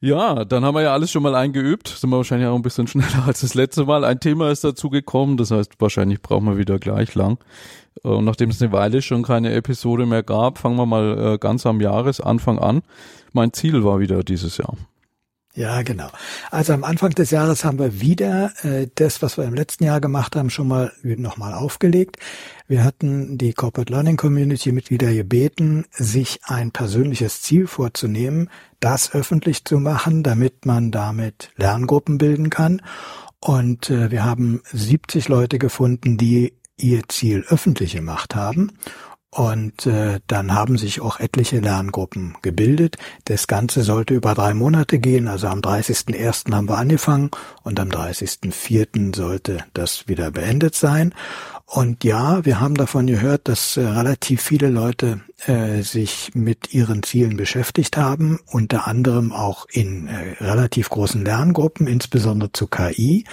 [0.00, 1.88] Ja, dann haben wir ja alles schon mal eingeübt.
[1.88, 4.04] Sind wir wahrscheinlich auch ein bisschen schneller als das letzte Mal.
[4.04, 7.38] Ein Thema ist dazu gekommen, das heißt, wahrscheinlich brauchen wir wieder gleich lang.
[8.04, 11.38] Äh, und nachdem es eine Weile schon keine Episode mehr gab, fangen wir mal äh,
[11.38, 12.82] ganz am Jahresanfang an.
[13.32, 14.74] Mein Ziel war wieder dieses Jahr.
[15.58, 16.06] Ja, genau.
[16.52, 20.00] Also am Anfang des Jahres haben wir wieder äh, das, was wir im letzten Jahr
[20.00, 22.16] gemacht haben, schon mal nochmal aufgelegt.
[22.68, 29.64] Wir hatten die Corporate Learning Community Mitglieder gebeten, sich ein persönliches Ziel vorzunehmen, das öffentlich
[29.64, 32.80] zu machen, damit man damit Lerngruppen bilden kann.
[33.40, 38.70] Und äh, wir haben 70 Leute gefunden, die ihr Ziel öffentlich gemacht haben.
[39.30, 42.96] Und äh, dann haben sich auch etliche Lerngruppen gebildet.
[43.26, 45.28] Das Ganze sollte über drei Monate gehen.
[45.28, 46.50] Also am 30.01.
[46.54, 47.30] haben wir angefangen
[47.62, 49.14] und am 30.04.
[49.14, 51.14] sollte das wieder beendet sein.
[51.66, 57.02] Und ja, wir haben davon gehört, dass äh, relativ viele Leute äh, sich mit ihren
[57.02, 63.24] Zielen beschäftigt haben, unter anderem auch in äh, relativ großen Lerngruppen, insbesondere zu KI.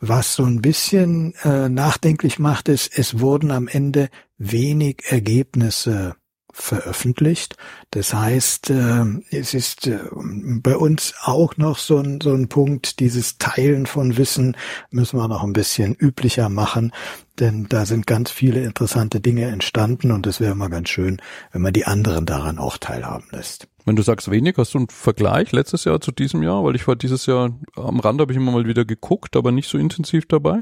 [0.00, 4.10] Was so ein bisschen äh, nachdenklich macht, ist, es wurden am Ende
[4.50, 6.16] wenig Ergebnisse
[6.52, 7.56] veröffentlicht.
[7.90, 13.00] Das heißt, äh, es ist äh, bei uns auch noch so ein, so ein Punkt,
[13.00, 14.56] dieses Teilen von Wissen
[14.90, 16.92] müssen wir noch ein bisschen üblicher machen,
[17.40, 21.62] denn da sind ganz viele interessante Dinge entstanden und es wäre mal ganz schön, wenn
[21.62, 23.68] man die anderen daran auch teilhaben lässt.
[23.86, 26.62] Wenn du sagst wenig, hast du einen Vergleich letztes Jahr zu diesem Jahr?
[26.64, 29.68] Weil ich war dieses Jahr am Rand, habe ich immer mal wieder geguckt, aber nicht
[29.68, 30.60] so intensiv dabei.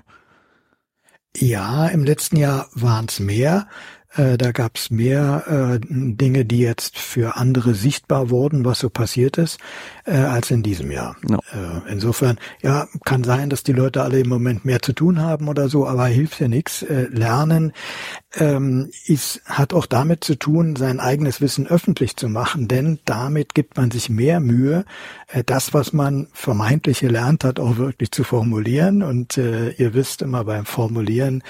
[1.36, 3.68] Ja, im letzten Jahr waren es mehr.
[4.16, 8.90] Äh, da gab es mehr äh, Dinge, die jetzt für andere sichtbar wurden, was so
[8.90, 9.58] passiert ist,
[10.04, 11.16] äh, als in diesem Jahr.
[11.22, 11.38] No.
[11.88, 15.68] Insofern, ja, kann sein, dass die Leute alle im Moment mehr zu tun haben oder
[15.68, 16.84] so, aber hilft ja nichts.
[16.88, 17.72] Lernen
[18.36, 23.54] ähm, ist, hat auch damit zu tun, sein eigenes Wissen öffentlich zu machen, denn damit
[23.54, 24.84] gibt man sich mehr Mühe,
[25.46, 29.02] das, was man vermeintlich gelernt hat, auch wirklich zu formulieren.
[29.02, 31.42] Und ihr wisst immer beim Formulieren,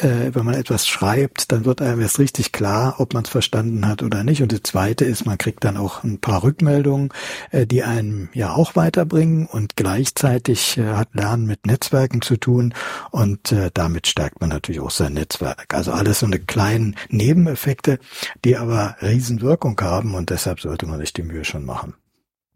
[0.00, 4.02] wenn man etwas schreibt, dann wird einem erst richtig klar, ob man es verstanden hat
[4.02, 4.42] oder nicht.
[4.42, 7.10] Und das Zweite ist, man kriegt dann auch ein paar Rückmeldungen,
[7.50, 9.46] äh, die einem ja auch weiterbringen.
[9.46, 12.74] Und gleichzeitig äh, hat Lernen mit Netzwerken zu tun
[13.10, 15.74] und äh, damit stärkt man natürlich auch sein Netzwerk.
[15.74, 17.98] Also alles so eine kleinen Nebeneffekte,
[18.44, 21.94] die aber Riesenwirkung haben und deshalb sollte man sich die Mühe schon machen.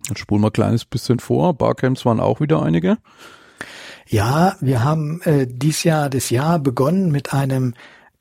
[0.08, 1.54] Dann spulen wir ein kleines bisschen vor.
[1.54, 2.98] Barcamps waren auch wieder einige.
[4.08, 7.74] Ja, wir haben äh, dies Jahr das Jahr begonnen mit einem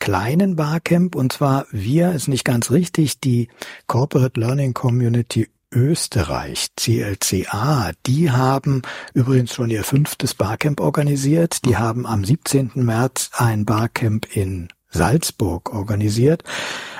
[0.05, 3.47] kleinen Barcamp und zwar wir ist nicht ganz richtig, die
[3.87, 8.83] Corporate Learning Community Österreich, CLCA, die haben
[9.15, 11.65] übrigens schon ihr fünftes Barcamp organisiert.
[11.65, 12.73] Die haben am 17.
[12.75, 16.43] März ein Barcamp in Salzburg organisiert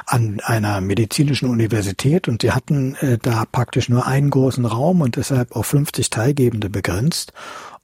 [0.07, 5.16] an einer medizinischen Universität und sie hatten äh, da praktisch nur einen großen Raum und
[5.16, 7.33] deshalb auf 50 Teilgebende begrenzt.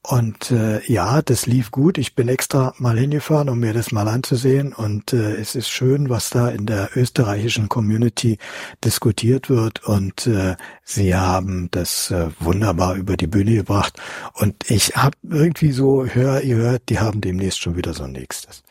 [0.03, 1.99] Und äh, ja, das lief gut.
[1.99, 4.73] Ich bin extra mal hingefahren, um mir das mal anzusehen.
[4.73, 8.39] Und äh, es ist schön, was da in der österreichischen Community
[8.83, 9.85] diskutiert wird.
[9.85, 14.01] Und äh, sie haben das äh, wunderbar über die Bühne gebracht.
[14.33, 18.13] Und ich habe irgendwie so, hör, ihr hört, die haben demnächst schon wieder so ein
[18.13, 18.63] nächstes.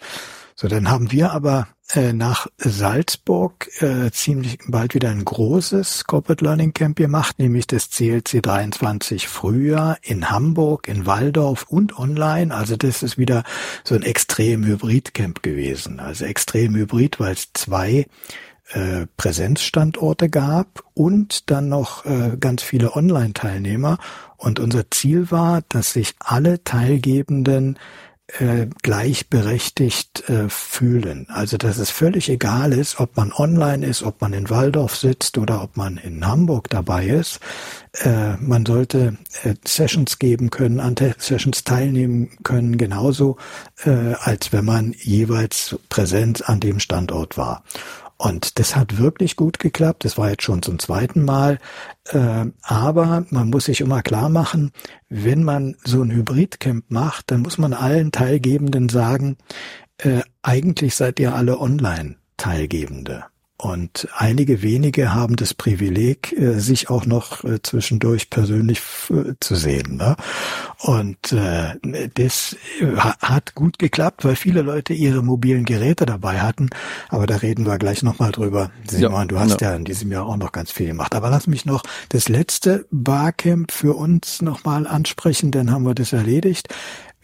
[0.61, 6.45] So, dann haben wir aber äh, nach Salzburg äh, ziemlich bald wieder ein großes Corporate
[6.45, 12.55] Learning Camp gemacht, nämlich das CLC 23 Frühjahr in Hamburg, in Waldorf und online.
[12.55, 13.43] Also das ist wieder
[13.85, 15.99] so ein extrem Hybrid Camp gewesen.
[15.99, 18.05] Also extrem Hybrid, weil es zwei
[18.73, 23.97] äh, Präsenzstandorte gab und dann noch äh, ganz viele Online-Teilnehmer.
[24.37, 27.79] Und unser Ziel war, dass sich alle Teilgebenden
[28.39, 31.27] äh, gleichberechtigt äh, fühlen.
[31.31, 35.39] Also dass es völlig egal ist, ob man online ist, ob man in Waldorf sitzt
[35.39, 37.41] oder ob man in Hamburg dabei ist.
[38.05, 43.37] Äh, man sollte äh, Sessions geben können, an Sessions teilnehmen können, genauso
[43.85, 47.65] äh, als wenn man jeweils präsent an dem Standort war.
[48.21, 50.05] Und das hat wirklich gut geklappt.
[50.05, 51.59] Das war jetzt schon zum zweiten Mal.
[52.05, 54.73] Äh, aber man muss sich immer klar machen,
[55.09, 59.39] wenn man so ein Hybridcamp macht, dann muss man allen Teilgebenden sagen,
[59.97, 63.25] äh, eigentlich seid ihr alle Online-Teilgebende.
[63.61, 68.81] Und einige wenige haben das Privileg, äh, sich auch noch äh, zwischendurch persönlich
[69.11, 69.99] äh, zu sehen.
[69.99, 70.17] Ne?
[70.79, 71.19] Und
[72.15, 72.57] das
[73.21, 76.71] hat gut geklappt, weil viele Leute ihre mobilen Geräte dabei hatten.
[77.11, 78.71] Aber da reden wir gleich nochmal drüber.
[78.89, 79.71] Simon, ja, du hast ja.
[79.71, 81.15] ja in diesem Jahr auch noch ganz viel gemacht.
[81.15, 86.15] Aber lass mich noch das letzte Barcamp für uns nochmal ansprechen, dann haben wir das
[86.15, 86.69] erledigt.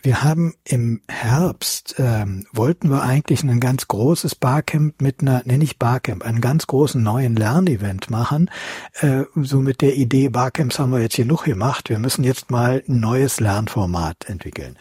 [0.06, 5.64] Wir haben im Herbst, ähm, wollten wir eigentlich ein ganz großes Barcamp mit einer, nenne
[5.64, 8.49] ich Barcamp, einen ganz großen neuen Lernevent machen.
[9.00, 12.85] Äh, so mit der Idee, Barcamps haben wir jetzt genug gemacht, wir müssen jetzt mal
[12.88, 14.79] ein neues Lernformat entwickeln.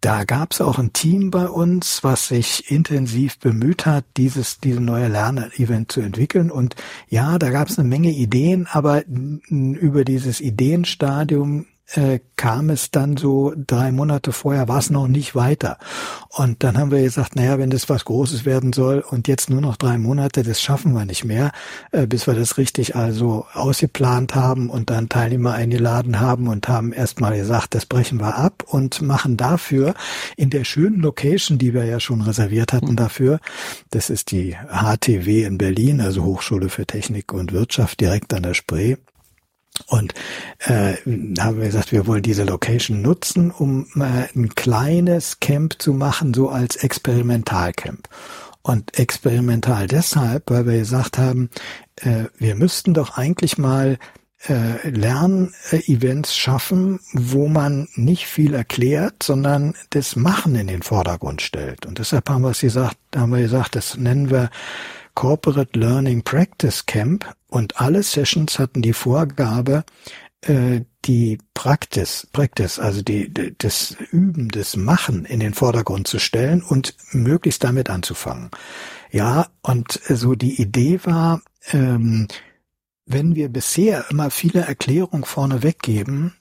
[0.00, 4.80] Da gab es auch ein Team bei uns, was sich intensiv bemüht hat, dieses, diese
[4.80, 6.50] neue Lernevent zu entwickeln.
[6.50, 6.74] Und
[7.08, 13.16] ja, da gab es eine Menge Ideen, aber über dieses Ideenstadium äh, kam es dann
[13.16, 15.78] so drei Monate vorher, war es noch nicht weiter.
[16.28, 19.60] Und dann haben wir gesagt, naja, wenn das was Großes werden soll und jetzt nur
[19.60, 21.52] noch drei Monate, das schaffen wir nicht mehr,
[21.90, 26.92] äh, bis wir das richtig also ausgeplant haben und dann Teilnehmer eingeladen haben und haben
[26.92, 29.94] erstmal gesagt, das brechen wir ab und machen dafür
[30.36, 33.40] in der schönen Location, die wir ja schon reserviert hatten dafür,
[33.90, 38.54] das ist die HTW in Berlin, also Hochschule für Technik und Wirtschaft direkt an der
[38.54, 38.96] Spree,
[39.86, 40.14] und
[40.60, 40.94] äh,
[41.38, 46.34] haben wir gesagt, wir wollen diese Location nutzen, um äh, ein kleines Camp zu machen,
[46.34, 48.08] so als Experimentalcamp.
[48.62, 51.48] Und experimental deshalb, weil wir gesagt haben,
[51.96, 53.98] äh, wir müssten doch eigentlich mal
[54.46, 61.86] äh, Lernevents schaffen, wo man nicht viel erklärt, sondern das Machen in den Vordergrund stellt.
[61.86, 64.50] Und deshalb haben wir es gesagt, haben wir gesagt, das nennen wir
[65.18, 69.82] Corporate Learning Practice Camp und alle Sessions hatten die Vorgabe,
[70.42, 76.62] äh, die Practice, Practice, also die, das Üben, das Machen in den Vordergrund zu stellen
[76.62, 78.50] und möglichst damit anzufangen.
[79.10, 81.42] Ja, und so die Idee war,
[81.72, 82.28] ähm,
[83.04, 86.34] wenn wir bisher immer viele Erklärungen vorne weggeben,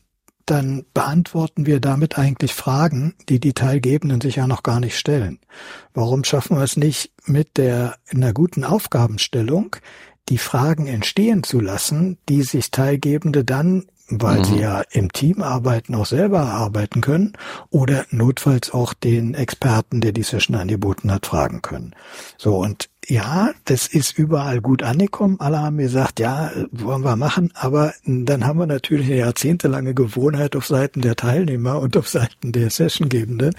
[0.50, 5.40] dann beantworten wir damit eigentlich Fragen, die die Teilgebenden sich ja noch gar nicht stellen.
[5.94, 9.76] Warum schaffen wir es nicht mit der, einer guten Aufgabenstellung,
[10.30, 14.44] die Fragen entstehen zu lassen, die sich Teilgebende dann weil mhm.
[14.46, 17.34] sie ja im Team arbeiten, auch selber arbeiten können
[17.70, 21.94] oder notfalls auch den Experten, der die Session angeboten hat, fragen können.
[22.38, 25.38] So und ja, das ist überall gut angekommen.
[25.40, 27.52] Alle haben gesagt, ja, wollen wir machen.
[27.54, 32.52] Aber dann haben wir natürlich eine jahrzehntelange Gewohnheit auf Seiten der Teilnehmer und auf Seiten
[32.52, 33.56] der Sessiongebenden,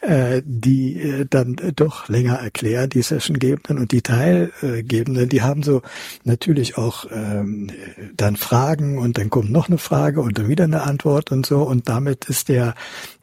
[0.00, 5.82] äh, die äh, dann doch länger erklären, die Sessiongebenden und die Teilgebenden, die haben so
[6.24, 7.68] natürlich auch ähm,
[8.16, 11.62] dann Fragen und dann kommt noch eine Frage und dann wieder eine Antwort und so.
[11.62, 12.74] Und damit ist der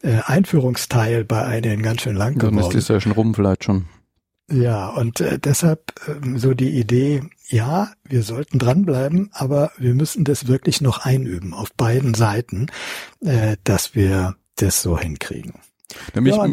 [0.03, 2.57] äh, Einführungsteil bei einigen ganz schön lang geworden.
[2.57, 3.85] Dann ist die Session rum vielleicht schon.
[4.51, 10.25] Ja, und äh, deshalb äh, so die Idee, ja, wir sollten dranbleiben, aber wir müssen
[10.25, 12.67] das wirklich noch einüben auf beiden Seiten,
[13.21, 15.53] äh, dass wir das so hinkriegen.
[16.15, 16.47] Ja, mich, ja,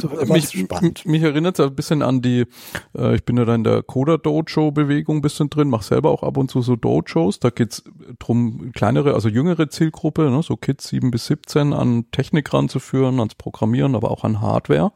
[0.82, 2.46] mich, mich, erinnert es ein bisschen an die,
[2.96, 6.36] äh, ich bin ja da in der Coder-Dojo-Bewegung ein bisschen drin, mache selber auch ab
[6.36, 7.40] und zu so Dojos.
[7.40, 7.82] Da geht's
[8.18, 13.34] drum, kleinere, also jüngere Zielgruppe, ne, so Kids 7 bis 17 an Technik ranzuführen, ans
[13.34, 14.92] Programmieren, aber auch an Hardware.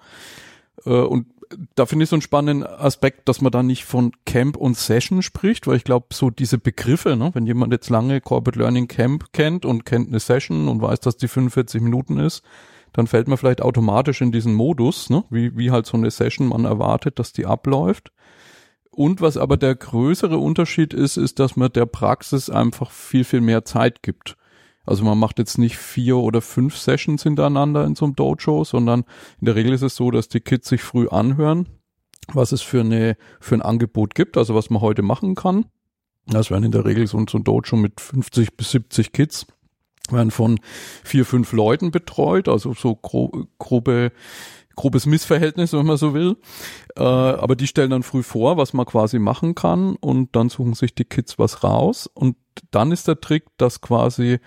[0.85, 1.27] Äh, und
[1.75, 5.23] da finde ich so einen spannenden Aspekt, dass man da nicht von Camp und Session
[5.23, 9.33] spricht, weil ich glaube, so diese Begriffe, ne, wenn jemand jetzt lange Corporate Learning Camp
[9.33, 12.43] kennt und kennt eine Session und weiß, dass die 45 Minuten ist,
[12.93, 16.49] dann fällt man vielleicht automatisch in diesen Modus, ne, wie, wie halt so eine Session
[16.49, 18.13] man erwartet, dass die abläuft.
[18.91, 23.41] Und was aber der größere Unterschied ist, ist, dass man der Praxis einfach viel, viel
[23.41, 24.37] mehr Zeit gibt.
[24.87, 29.05] Also man macht jetzt nicht vier oder fünf Sessions hintereinander in so einem Dojo, sondern
[29.41, 31.69] in der Regel ist es so, dass die Kids sich früh anhören,
[32.33, 35.67] was es für eine, für ein Angebot gibt, also was man heute machen kann.
[36.27, 39.47] Das werden in der Regel so, so ein Dojo mit 50 bis 70 Kids
[40.11, 40.61] werden von
[41.03, 44.13] vier, fünf Leuten betreut, also so gro grobe
[44.77, 46.37] grobes Missverhältnis, wenn man so will.
[46.97, 50.75] Äh, aber die stellen dann früh vor, was man quasi machen kann und dann suchen
[50.75, 52.11] sich die Kids was raus.
[52.13, 52.37] Und
[52.73, 54.41] dann ist der Trick, dass quasi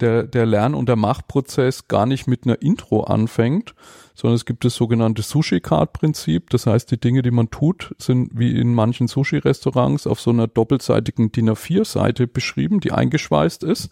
[0.00, 3.74] der, der Lern- und der Machprozess gar nicht mit einer Intro anfängt,
[4.14, 6.50] sondern es gibt das sogenannte Sushi-Card-Prinzip.
[6.50, 10.46] Das heißt, die Dinge, die man tut, sind wie in manchen Sushi-Restaurants auf so einer
[10.46, 13.90] doppelseitigen DIN A4-Seite beschrieben, die eingeschweißt ist.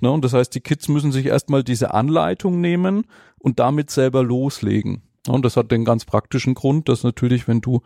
[0.00, 3.04] Ne, und das heißt, die Kids müssen sich erstmal diese Anleitung nehmen
[3.38, 5.02] und damit selber loslegen.
[5.28, 7.82] Und das hat den ganz praktischen Grund, dass natürlich, wenn du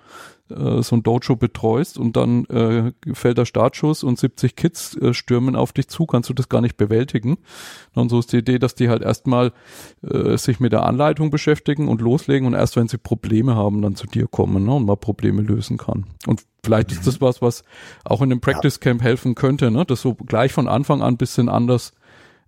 [0.50, 5.12] äh, so ein Dojo betreust und dann äh, fällt der Startschuss und 70 Kids äh,
[5.14, 7.38] stürmen auf dich zu, kannst du das gar nicht bewältigen.
[7.94, 9.52] Und so ist die Idee, dass die halt erstmal
[10.02, 13.96] äh, sich mit der Anleitung beschäftigen und loslegen und erst wenn sie Probleme haben, dann
[13.96, 16.06] zu dir kommen ne, und mal Probleme lösen kann.
[16.28, 16.98] Und vielleicht mhm.
[16.98, 17.64] ist das was, was
[18.04, 21.48] auch in dem Practice Camp helfen könnte, ne, das so gleich von Anfang an bisschen
[21.48, 21.94] anders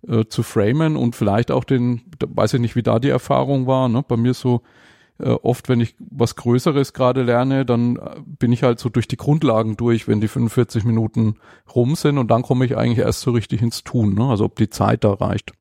[0.07, 3.89] äh, zu framen und vielleicht auch den, weiß ich nicht, wie da die Erfahrung war,
[3.89, 4.03] ne?
[4.07, 4.61] bei mir so
[5.19, 9.07] äh, oft, wenn ich was Größeres gerade lerne, dann äh, bin ich halt so durch
[9.07, 11.35] die Grundlagen durch, wenn die 45 Minuten
[11.73, 14.25] rum sind und dann komme ich eigentlich erst so richtig ins Tun, ne?
[14.29, 15.53] also ob die Zeit da reicht.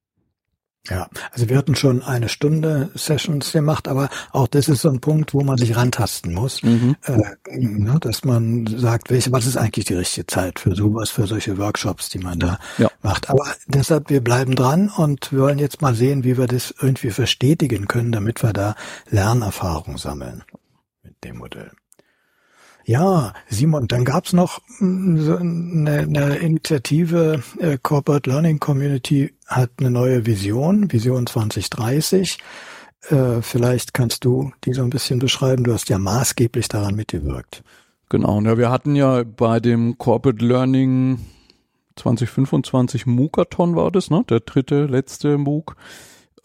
[0.88, 5.00] Ja, also wir hatten schon eine Stunde Sessions gemacht, aber auch das ist so ein
[5.00, 6.96] Punkt, wo man sich rantasten muss, mhm.
[7.04, 7.18] äh,
[7.56, 11.58] ne, dass man sagt, welche, was ist eigentlich die richtige Zeit für sowas, für solche
[11.58, 12.88] Workshops, die man da ja.
[13.02, 13.30] macht.
[13.30, 17.10] Aber deshalb, wir bleiben dran und wir wollen jetzt mal sehen, wie wir das irgendwie
[17.10, 18.74] verstetigen können, damit wir da
[19.10, 20.44] Lernerfahrung sammeln
[21.02, 21.70] mit dem Modell.
[22.88, 29.90] Ja, Simon, dann gab's noch so eine, eine Initiative, äh, Corporate Learning Community hat eine
[29.90, 32.38] neue Vision, Vision 2030.
[33.08, 35.64] Äh, vielleicht kannst du die so ein bisschen beschreiben.
[35.64, 37.64] Du hast ja maßgeblich daran mitgewirkt.
[38.08, 41.18] Genau, ja, wir hatten ja bei dem Corporate Learning
[41.96, 44.22] 2025 MOOCathon war das, ne?
[44.30, 45.74] Der dritte, letzte MOOC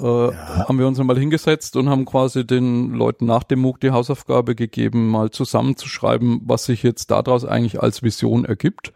[0.02, 0.68] äh, ja.
[0.68, 4.56] haben wir uns einmal hingesetzt und haben quasi den Leuten nach dem MOOC die Hausaufgabe
[4.56, 8.94] gegeben, mal zusammenzuschreiben, was sich jetzt daraus eigentlich als Vision ergibt.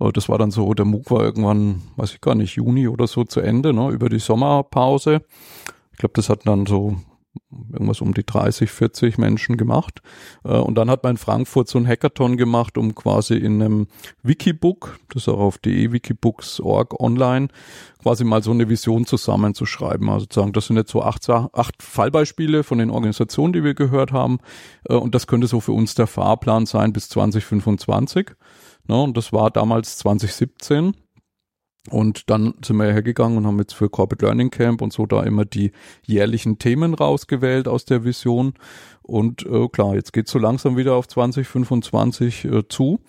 [0.00, 3.06] Äh, das war dann so, der MOOC war irgendwann, weiß ich gar nicht, Juni oder
[3.06, 5.22] so zu Ende, ne, über die Sommerpause.
[5.92, 6.96] Ich glaube, das hat dann so
[7.72, 10.02] irgendwas um die 30, 40 Menschen gemacht.
[10.44, 13.86] Äh, und dann hat man in Frankfurt so ein Hackathon gemacht, um quasi in einem
[14.22, 17.48] Wikibook, das ist auch auf de-wikibooks.org online,
[18.00, 20.08] quasi mal so eine Vision zusammenzuschreiben.
[20.08, 24.12] Also sagen, das sind jetzt so acht, acht Fallbeispiele von den Organisationen, die wir gehört
[24.12, 24.38] haben.
[24.88, 28.30] Äh, und das könnte so für uns der Fahrplan sein bis 2025.
[28.88, 30.94] Und das war damals 2017.
[31.90, 35.24] Und dann sind wir hergegangen und haben jetzt für Corporate Learning Camp und so da
[35.24, 35.72] immer die
[36.06, 38.54] jährlichen Themen rausgewählt aus der Vision.
[39.02, 43.00] Und äh, klar, jetzt geht's so langsam wieder auf 2025 äh, zu.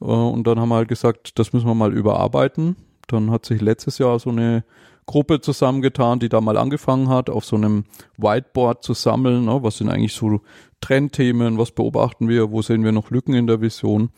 [0.00, 2.76] Äh, und dann haben wir halt gesagt, das müssen wir mal überarbeiten.
[3.08, 4.64] Dann hat sich letztes Jahr so eine
[5.06, 7.84] Gruppe zusammengetan, die da mal angefangen hat, auf so einem
[8.16, 9.44] Whiteboard zu sammeln.
[9.44, 9.62] Ne?
[9.62, 10.40] Was sind eigentlich so
[10.80, 11.58] Trendthemen?
[11.58, 12.50] Was beobachten wir?
[12.50, 14.10] Wo sehen wir noch Lücken in der Vision?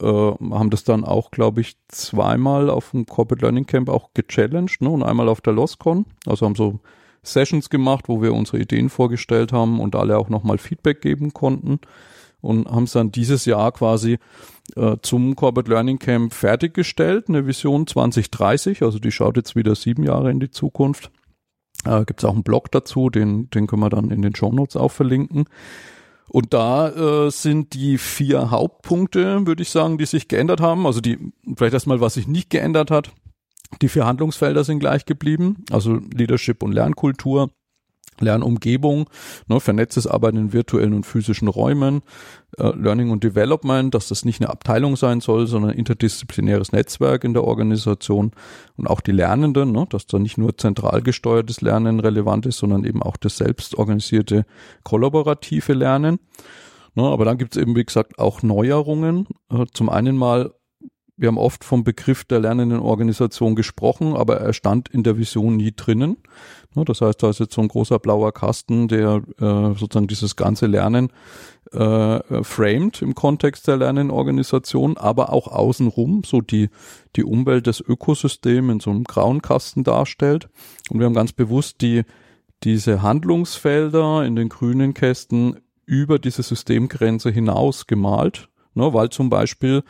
[0.00, 4.80] Äh, haben das dann auch, glaube ich, zweimal auf dem Corporate Learning Camp auch gechallenged
[4.80, 4.90] ne?
[4.90, 6.06] und einmal auf der LOSCON.
[6.26, 6.80] Also haben so
[7.22, 11.80] Sessions gemacht, wo wir unsere Ideen vorgestellt haben und alle auch nochmal Feedback geben konnten
[12.40, 14.18] und haben es dann dieses Jahr quasi
[14.76, 20.04] äh, zum Corporate Learning Camp fertiggestellt, eine Vision 2030, also die schaut jetzt wieder sieben
[20.04, 21.10] Jahre in die Zukunft.
[21.84, 24.52] Äh, Gibt es auch einen Blog dazu, den, den können wir dann in den Show
[24.52, 25.46] Notes auch verlinken.
[26.28, 30.86] Und da äh, sind die vier Hauptpunkte, würde ich sagen, die sich geändert haben.
[30.86, 33.12] Also die, vielleicht erstmal, was sich nicht geändert hat.
[33.82, 37.50] Die vier Handlungsfelder sind gleich geblieben, also Leadership und Lernkultur,
[38.20, 39.08] Lernumgebung,
[39.48, 42.02] ne, vernetztes Arbeiten in virtuellen und physischen Räumen,
[42.58, 47.24] äh, Learning und Development, dass das nicht eine Abteilung sein soll, sondern ein interdisziplinäres Netzwerk
[47.24, 48.32] in der Organisation
[48.76, 52.84] und auch die Lernenden, ne, dass da nicht nur zentral gesteuertes Lernen relevant ist, sondern
[52.84, 54.46] eben auch das selbstorganisierte
[54.82, 56.18] kollaborative Lernen.
[56.94, 59.26] Ne, aber dann gibt es eben, wie gesagt, auch Neuerungen.
[59.50, 60.52] Äh, zum einen mal
[61.16, 65.56] wir haben oft vom Begriff der lernenden Organisation gesprochen, aber er stand in der Vision
[65.56, 66.18] nie drinnen.
[66.74, 70.66] Das heißt, da ist jetzt so ein großer blauer Kasten, der äh, sozusagen dieses ganze
[70.66, 71.10] Lernen
[71.72, 76.68] äh, framed im Kontext der Lernenorganisation, aber auch außenrum so die,
[77.16, 80.50] die Umwelt des Ökosystems in so einem grauen Kasten darstellt.
[80.90, 82.02] Und wir haben ganz bewusst die,
[82.62, 89.82] diese Handlungsfelder in den grünen Kästen über diese Systemgrenze hinaus gemalt Ne, weil zum Beispiel,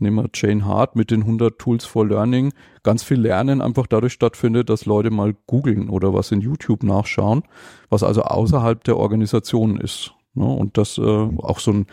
[0.00, 4.12] nehmen wir Jane Hart mit den 100 Tools for Learning, ganz viel Lernen einfach dadurch
[4.12, 7.44] stattfindet, dass Leute mal googeln oder was in YouTube nachschauen,
[7.90, 10.14] was also außerhalb der Organisation ist.
[10.34, 11.86] Ne, und das äh, auch so ein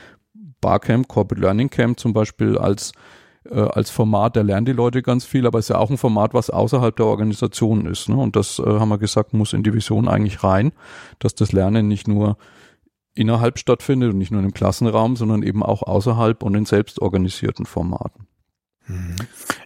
[0.62, 2.91] Barcamp, Corporate Learning Camp zum Beispiel als
[3.48, 5.98] äh, als Format, da lernen die Leute ganz viel, aber es ist ja auch ein
[5.98, 8.10] Format, was außerhalb der Organisation ist.
[8.10, 8.15] Ne?
[8.15, 10.71] Und das äh, haben wir gesagt, muss in die Vision eigentlich rein,
[11.19, 12.38] dass das Lernen nicht nur
[13.13, 18.27] innerhalb stattfindet und nicht nur im Klassenraum, sondern eben auch außerhalb und in selbstorganisierten Formaten.
[18.88, 19.15] Mhm.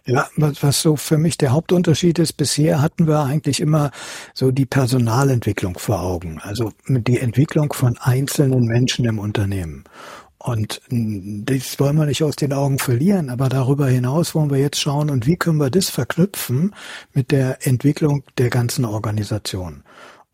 [0.04, 3.90] Ja, was, was so für mich der Hauptunterschied ist, bisher hatten wir eigentlich immer
[4.34, 9.84] so die Personalentwicklung vor Augen, also die Entwicklung von einzelnen Menschen im Unternehmen.
[10.38, 14.80] Und das wollen wir nicht aus den Augen verlieren, aber darüber hinaus wollen wir jetzt
[14.80, 16.72] schauen, und wie können wir das verknüpfen
[17.12, 19.82] mit der Entwicklung der ganzen Organisation.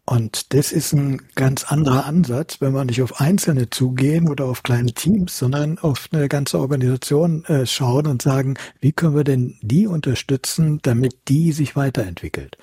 [0.04, 4.64] Und das ist ein ganz anderer Ansatz, wenn wir nicht auf Einzelne zugehen oder auf
[4.64, 9.58] kleine Teams, sondern auf eine ganze Organisation äh, schauen und sagen, wie können wir denn
[9.62, 12.58] die unterstützen, damit die sich weiterentwickelt.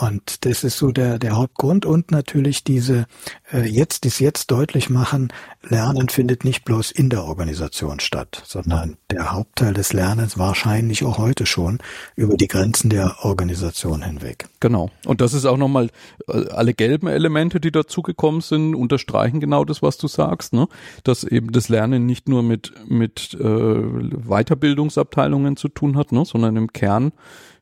[0.00, 3.04] Und das ist so der, der Hauptgrund und natürlich diese
[3.52, 5.30] äh, jetzt, dies jetzt deutlich machen,
[5.62, 11.18] Lernen findet nicht bloß in der Organisation statt, sondern der Hauptteil des Lernens wahrscheinlich auch
[11.18, 11.78] heute schon
[12.16, 14.48] über die Grenzen der Organisation hinweg.
[14.60, 14.90] Genau.
[15.04, 15.90] Und das ist auch nochmal,
[16.28, 20.66] äh, alle gelben Elemente, die dazugekommen sind, unterstreichen genau das, was du sagst, ne?
[21.04, 26.24] Dass eben das Lernen nicht nur mit, mit äh, Weiterbildungsabteilungen zu tun hat, ne?
[26.24, 27.12] sondern im Kern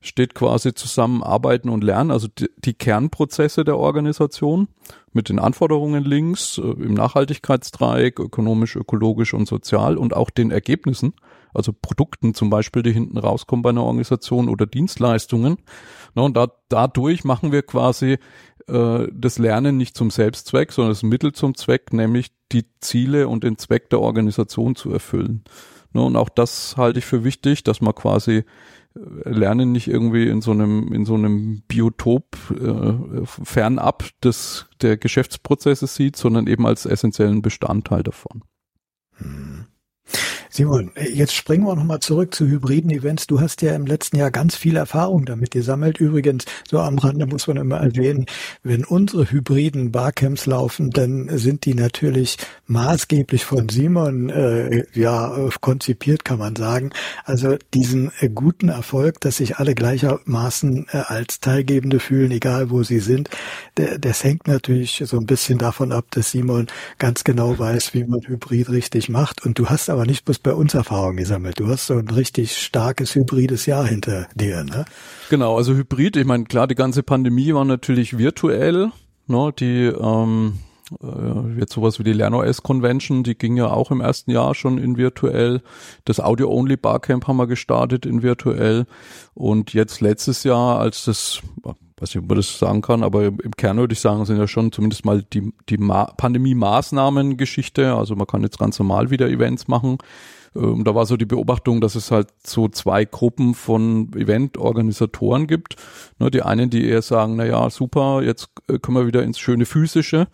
[0.01, 4.69] steht quasi zusammen Arbeiten und Lernen, also die, die Kernprozesse der Organisation
[5.13, 11.15] mit den Anforderungen links, äh, im Nachhaltigkeitsdreieck, ökonomisch, ökologisch und sozial und auch den Ergebnissen,
[11.53, 15.59] also Produkten zum Beispiel, die hinten rauskommen bei einer Organisation oder Dienstleistungen.
[16.15, 18.19] Na, und da, dadurch machen wir quasi
[18.69, 23.45] äh, das Lernen nicht zum Selbstzweck, sondern das Mittel zum Zweck, nämlich die Ziele und
[23.45, 25.43] den Zweck der Organisation zu erfüllen.
[25.93, 28.45] Ne, und auch das halte ich für wichtig, dass man quasi
[29.25, 35.87] Lernen nicht irgendwie in so einem in so einem Biotop äh, fernab des der Geschäftsprozesse
[35.87, 38.43] sieht, sondern eben als essentiellen Bestandteil davon.
[39.13, 39.68] Hm.
[40.51, 43.27] Simon, jetzt springen wir nochmal zurück zu hybriden Events.
[43.27, 45.99] Du hast ja im letzten Jahr ganz viel Erfahrung damit gesammelt.
[45.99, 48.27] Übrigens, so am Rande muss man immer erwähnen,
[48.63, 56.25] wenn unsere hybriden Barcamps laufen, dann sind die natürlich maßgeblich von Simon äh, ja konzipiert,
[56.25, 56.91] kann man sagen.
[57.25, 62.83] Also diesen äh, guten Erfolg, dass sich alle gleichermaßen äh, als Teilgebende fühlen, egal wo
[62.83, 63.31] sie sind,
[63.77, 66.67] der, das hängt natürlich so ein bisschen davon ab, dass Simon
[66.99, 69.45] ganz genau weiß, wie man Hybrid richtig macht.
[69.45, 71.59] Und du hast aber nicht bloß hast bei uns Erfahrung gesammelt.
[71.59, 74.85] Du hast so ein richtig starkes hybrides Jahr hinter dir, ne?
[75.31, 78.93] Genau, also Hybrid, ich meine, klar, die ganze Pandemie war natürlich virtuell,
[79.27, 79.53] ne?
[79.59, 80.61] Die ähm,
[81.03, 84.79] äh, jetzt sowas wie die LernOS Convention, die ging ja auch im ersten Jahr schon
[84.79, 85.61] in virtuell.
[86.05, 88.87] Das Audio-Only Barcamp haben wir gestartet in virtuell.
[89.35, 91.43] Und jetzt letztes Jahr, als das
[92.01, 94.49] weiß nicht, ob man das sagen kann, aber im Kern würde ich sagen, sind ja
[94.49, 97.95] schon zumindest mal die, die Pandemie-Maßnahmen-Geschichte.
[97.95, 99.99] Also man kann jetzt ganz normal wieder Events machen.
[100.57, 105.77] Ähm, da war so die Beobachtung, dass es halt so zwei Gruppen von Event-Organisatoren gibt.
[106.19, 109.39] Ne, die einen, die eher sagen, na ja, super, jetzt äh, können wir wieder ins
[109.39, 110.29] schöne physische.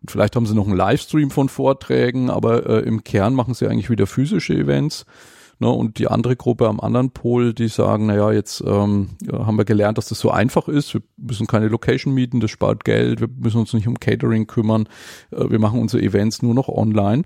[0.00, 3.66] Und vielleicht haben sie noch einen Livestream von Vorträgen, aber äh, im Kern machen sie
[3.66, 5.04] eigentlich wieder physische Events.
[5.60, 9.64] Ne, und die andere Gruppe am anderen Pol, die sagen, naja, jetzt ähm, haben wir
[9.64, 10.94] gelernt, dass das so einfach ist.
[10.94, 14.88] Wir müssen keine Location mieten, das spart Geld, wir müssen uns nicht um Catering kümmern,
[15.32, 17.24] äh, wir machen unsere Events nur noch online.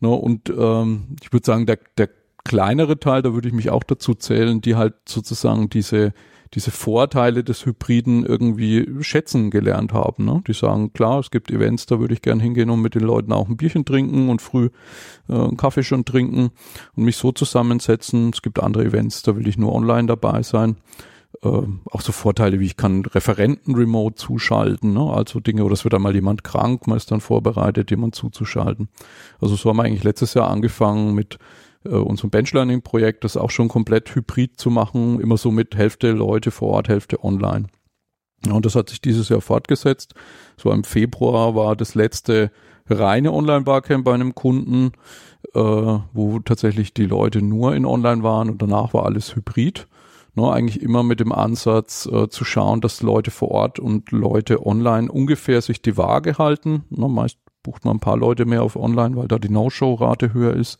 [0.00, 2.10] Ne, und ähm, ich würde sagen, der, der
[2.44, 6.12] kleinere Teil, da würde ich mich auch dazu zählen, die halt sozusagen diese
[6.54, 10.24] diese Vorteile des Hybriden irgendwie schätzen gelernt haben.
[10.24, 10.42] Ne?
[10.46, 13.32] Die sagen, klar, es gibt Events, da würde ich gern hingehen und mit den Leuten
[13.32, 14.70] auch ein Bierchen trinken und früh
[15.28, 16.50] äh, einen Kaffee schon trinken
[16.94, 18.30] und mich so zusammensetzen.
[18.32, 20.76] Es gibt andere Events, da will ich nur online dabei sein.
[21.42, 25.12] Äh, auch so Vorteile wie ich kann Referenten remote zuschalten, ne?
[25.12, 28.88] also Dinge, oder es wird einmal jemand krank, man ist dann vorbereitet, jemand zuzuschalten.
[29.40, 31.38] Also so haben wir eigentlich letztes Jahr angefangen mit
[31.84, 36.50] äh, unserem Benchlearning-Projekt, das auch schon komplett hybrid zu machen, immer so mit Hälfte Leute
[36.50, 37.66] vor Ort, Hälfte online.
[38.48, 40.14] und das hat sich dieses Jahr fortgesetzt.
[40.56, 42.50] So im Februar war das letzte
[42.88, 44.92] reine Online-Barcamp bei einem Kunden,
[45.54, 49.86] äh, wo tatsächlich die Leute nur in Online waren und danach war alles hybrid.
[50.36, 54.66] Ne, eigentlich immer mit dem Ansatz äh, zu schauen, dass Leute vor Ort und Leute
[54.66, 56.82] online ungefähr sich die Waage halten.
[56.90, 60.54] Ne, meist bucht man ein paar Leute mehr auf online, weil da die No-Show-Rate höher
[60.54, 60.78] ist.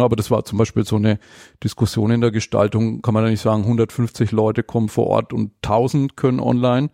[0.00, 1.18] Aber das war zum Beispiel so eine
[1.62, 5.52] Diskussion in der Gestaltung, kann man ja nicht sagen, 150 Leute kommen vor Ort und
[5.62, 6.90] 1000 können online.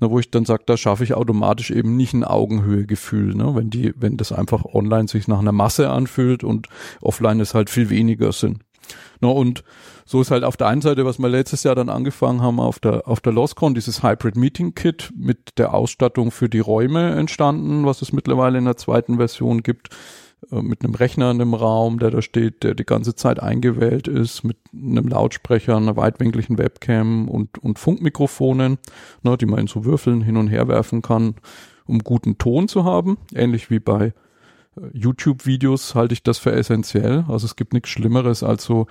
[0.00, 3.54] Wo ich dann sage, da schaffe ich automatisch eben nicht ein Augenhöhegefühl, ne?
[3.54, 6.68] wenn die, wenn das einfach online sich nach einer Masse anfühlt und
[7.00, 8.60] offline es halt viel weniger sind.
[9.20, 9.62] Na, und
[10.04, 12.78] so ist halt auf der einen Seite, was wir letztes Jahr dann angefangen haben, auf
[12.78, 17.84] der, auf der LOSCON, dieses Hybrid Meeting Kit mit der Ausstattung für die Räume entstanden,
[17.84, 19.90] was es mittlerweile in der zweiten Version gibt,
[20.50, 24.44] mit einem Rechner in dem Raum, der da steht, der die ganze Zeit eingewählt ist,
[24.44, 28.78] mit einem Lautsprecher, einer weitwinkligen Webcam und, und Funkmikrofonen,
[29.22, 31.34] ne, die man in so Würfeln hin und her werfen kann,
[31.86, 34.12] um guten Ton zu haben, ähnlich wie bei äh,
[34.92, 37.24] YouTube-Videos halte ich das für essentiell.
[37.28, 38.86] Also es gibt nichts Schlimmeres als so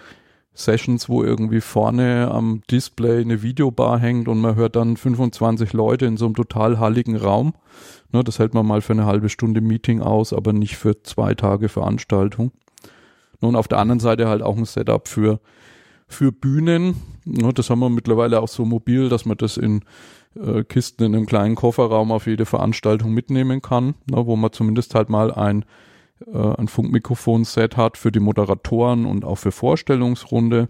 [0.54, 6.06] Sessions, wo irgendwie vorne am Display eine Videobar hängt und man hört dann 25 Leute
[6.06, 7.54] in so einem total halligen Raum.
[8.12, 11.36] Ne, das hält man mal für eine halbe Stunde Meeting aus, aber nicht für zwei
[11.36, 12.52] Tage Veranstaltung.
[13.42, 15.40] Nun auf der anderen Seite halt auch ein Setup für,
[16.08, 16.96] für Bühnen.
[17.26, 19.82] Ne, das haben wir mittlerweile auch so mobil, dass man das in
[20.36, 24.96] äh, Kisten in einem kleinen Kofferraum auf jede Veranstaltung mitnehmen kann, ne, wo man zumindest
[24.96, 25.66] halt mal ein
[26.28, 30.70] äh, ein Funkmikrofon-Set hat für die Moderatoren und auch für Vorstellungsrunde.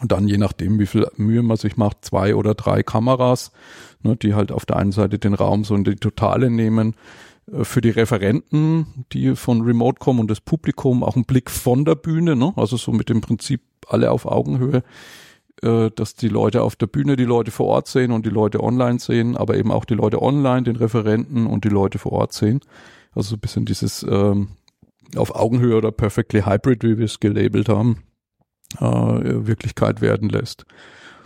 [0.00, 3.52] Und dann je nachdem, wie viel Mühe man sich macht, zwei oder drei Kameras,
[4.02, 6.94] ne, die halt auf der einen Seite den Raum so in die Totale nehmen.
[7.50, 11.84] Äh, für die Referenten, die von Remote kommen und das Publikum auch ein Blick von
[11.84, 14.82] der Bühne, ne, also so mit dem Prinzip alle auf Augenhöhe,
[15.62, 18.62] äh, dass die Leute auf der Bühne die Leute vor Ort sehen und die Leute
[18.62, 22.32] online sehen, aber eben auch die Leute online, den Referenten und die Leute vor Ort
[22.32, 22.60] sehen.
[23.14, 24.48] Also so ein bisschen dieses ähm,
[25.16, 27.98] auf Augenhöhe oder perfectly hybrid, wie wir es gelabelt haben,
[28.78, 30.64] äh, Wirklichkeit werden lässt.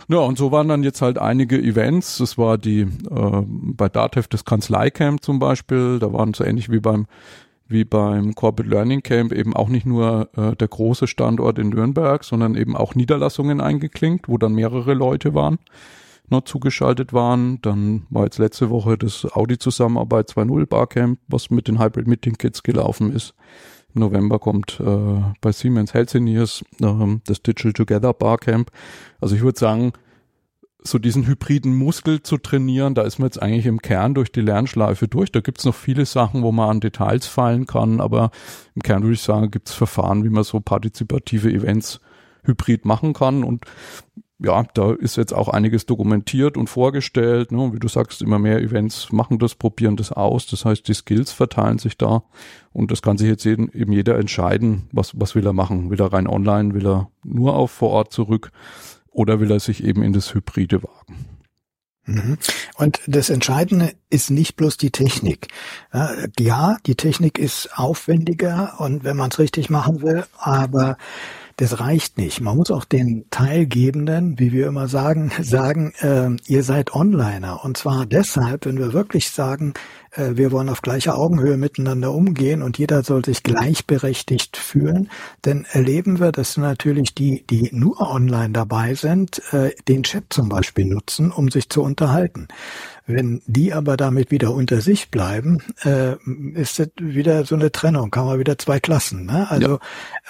[0.09, 2.17] Ja, und so waren dann jetzt halt einige Events.
[2.19, 5.99] Das war die äh, bei DATEV das Kanzleicamp zum Beispiel.
[5.99, 7.07] Da waren so ähnlich wie beim
[7.69, 12.23] wie beim Corporate Learning Camp eben auch nicht nur äh, der große Standort in Nürnberg,
[12.23, 15.57] sondern eben auch Niederlassungen eingeklinkt, wo dann mehrere Leute waren,
[16.29, 17.61] noch zugeschaltet waren.
[17.61, 22.37] Dann war jetzt letzte Woche das Audi Zusammenarbeit 2.0 Barcamp, was mit den Hybrid Meeting
[22.37, 23.33] Kits gelaufen ist.
[23.93, 28.71] Im November kommt äh, bei Siemens Healthineers äh, das Digital Together Barcamp.
[29.19, 29.93] Also ich würde sagen,
[30.83, 34.41] so diesen hybriden Muskel zu trainieren, da ist man jetzt eigentlich im Kern durch die
[34.41, 35.31] Lernschleife durch.
[35.31, 38.31] Da gibt's noch viele Sachen, wo man an Details fallen kann, aber
[38.75, 41.99] im Kern würde ich sagen, gibt's Verfahren, wie man so partizipative Events
[42.43, 43.43] hybrid machen kann.
[43.43, 43.65] Und
[44.39, 47.51] ja, da ist jetzt auch einiges dokumentiert und vorgestellt.
[47.51, 47.73] Ne?
[47.73, 50.45] Wie du sagst, immer mehr Events machen das, probieren das aus.
[50.45, 52.23] Das heißt, die Skills verteilen sich da
[52.71, 55.89] und das kann sich jetzt eben, eben jeder entscheiden, was, was will er machen.
[55.89, 58.51] Will er rein online, will er nur auf vor Ort zurück
[59.09, 61.25] oder will er sich eben in das Hybride wagen.
[62.05, 62.37] Mhm.
[62.75, 65.47] Und das Entscheidende ist nicht bloß die Technik.
[66.39, 70.97] Ja, die Technik ist aufwendiger und wenn man es richtig machen will, aber
[71.57, 72.39] das reicht nicht.
[72.39, 77.63] Man muss auch den Teilgebenden, wie wir immer sagen, sagen, äh, ihr seid Onliner.
[77.63, 79.73] Und zwar deshalb, wenn wir wirklich sagen,
[80.11, 85.09] äh, wir wollen auf gleicher Augenhöhe miteinander umgehen und jeder soll sich gleichberechtigt fühlen,
[85.41, 90.49] dann erleben wir, dass natürlich die, die nur online dabei sind, äh, den Chat zum
[90.49, 92.47] Beispiel nutzen, um sich zu unterhalten.
[93.09, 96.15] Wenn die aber damit wieder unter sich bleiben, äh,
[96.55, 99.25] ist das wieder so eine Trennung, kann man wieder zwei Klassen.
[99.25, 99.49] Ne?
[99.49, 99.79] Also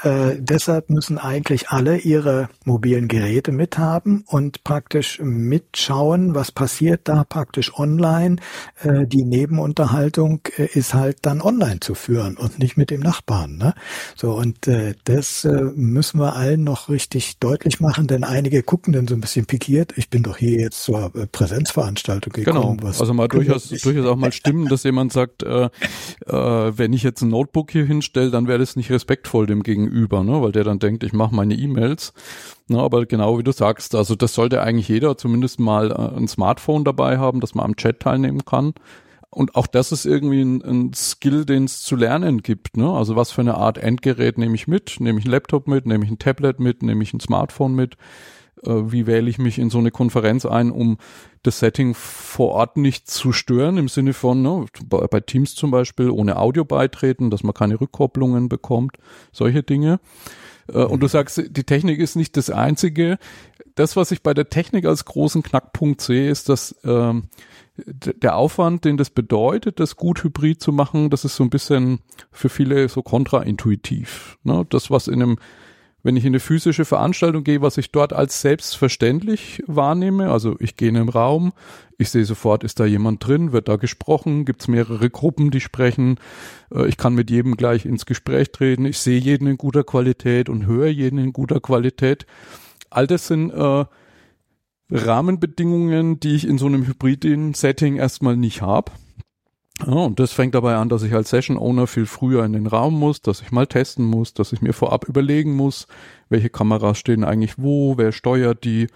[0.03, 0.29] ja.
[0.29, 7.23] äh, deshalb müssen eigentlich alle ihre mobilen Geräte mithaben und praktisch mitschauen, was passiert da
[7.23, 8.35] praktisch online.
[8.83, 13.57] Äh, die Nebenunterhaltung äh, ist halt dann online zu führen und nicht mit dem Nachbarn.
[13.57, 13.73] Ne?
[14.15, 18.93] So und äh, das äh, müssen wir allen noch richtig deutlich machen, denn einige gucken
[18.93, 19.93] dann so ein bisschen pikiert.
[19.95, 22.61] Ich bin doch hier jetzt zur äh, Präsenzveranstaltung gekommen.
[22.61, 22.88] Genau Genau.
[22.88, 25.69] Also mal durchaus, durchaus auch mal stimmen, dass jemand sagt, äh,
[26.25, 26.32] äh,
[26.77, 30.41] wenn ich jetzt ein Notebook hier hinstelle, dann wäre das nicht respektvoll dem Gegenüber, ne?
[30.41, 32.13] weil der dann denkt, ich mache meine E-Mails.
[32.69, 36.27] Ne, aber genau wie du sagst, also das sollte eigentlich jeder zumindest mal äh, ein
[36.27, 38.73] Smartphone dabei haben, dass man am Chat teilnehmen kann.
[39.30, 42.75] Und auch das ist irgendwie ein, ein Skill, den es zu lernen gibt.
[42.75, 42.89] Ne?
[42.89, 44.99] Also was für eine Art Endgerät nehme ich mit?
[44.99, 45.86] Nehme ich ein Laptop mit?
[45.86, 46.82] Nehme ich ein Tablet mit?
[46.82, 47.97] Nehme ich ein Smartphone mit?
[48.63, 50.98] Äh, wie wähle ich mich in so eine Konferenz ein, um
[51.43, 56.10] das Setting vor Ort nicht zu stören, im Sinne von, ne, bei Teams zum Beispiel,
[56.10, 58.98] ohne Audio beitreten, dass man keine Rückkopplungen bekommt,
[59.32, 60.00] solche Dinge.
[60.67, 63.17] Äh, und du sagst, die Technik ist nicht das Einzige.
[63.76, 67.30] Das, was ich bei der Technik als großen Knackpunkt sehe, ist, dass ähm,
[67.78, 72.00] der Aufwand, den das bedeutet, das gut hybrid zu machen, das ist so ein bisschen
[72.32, 74.39] für viele so kontraintuitiv.
[74.43, 74.65] Ne?
[74.70, 75.38] Das, was in einem
[76.08, 80.78] wenn ich in eine physische Veranstaltung gehe, was ich dort als selbstverständlich wahrnehme, also ich
[80.78, 81.52] gehe in einen Raum,
[81.98, 85.60] ich sehe sofort, ist da jemand drin, wird da gesprochen, gibt es mehrere Gruppen, die
[85.60, 86.17] sprechen,
[86.74, 90.48] äh, ich kann mit jedem gleich ins Gespräch treten, ich sehe jeden in guter Qualität
[90.48, 92.26] und höre jeden in guter Qualität.
[92.89, 93.84] All das sind äh,
[94.89, 98.93] Rahmenbedingungen, die ich in so einem hybriden Setting erstmal nicht habe.
[99.85, 102.65] Ja, und das fängt dabei an, dass ich als Session Owner viel früher in den
[102.65, 105.87] Raum muss, dass ich mal testen muss, dass ich mir vorab überlegen muss,
[106.29, 108.87] welche Kameras stehen eigentlich wo, wer steuert die,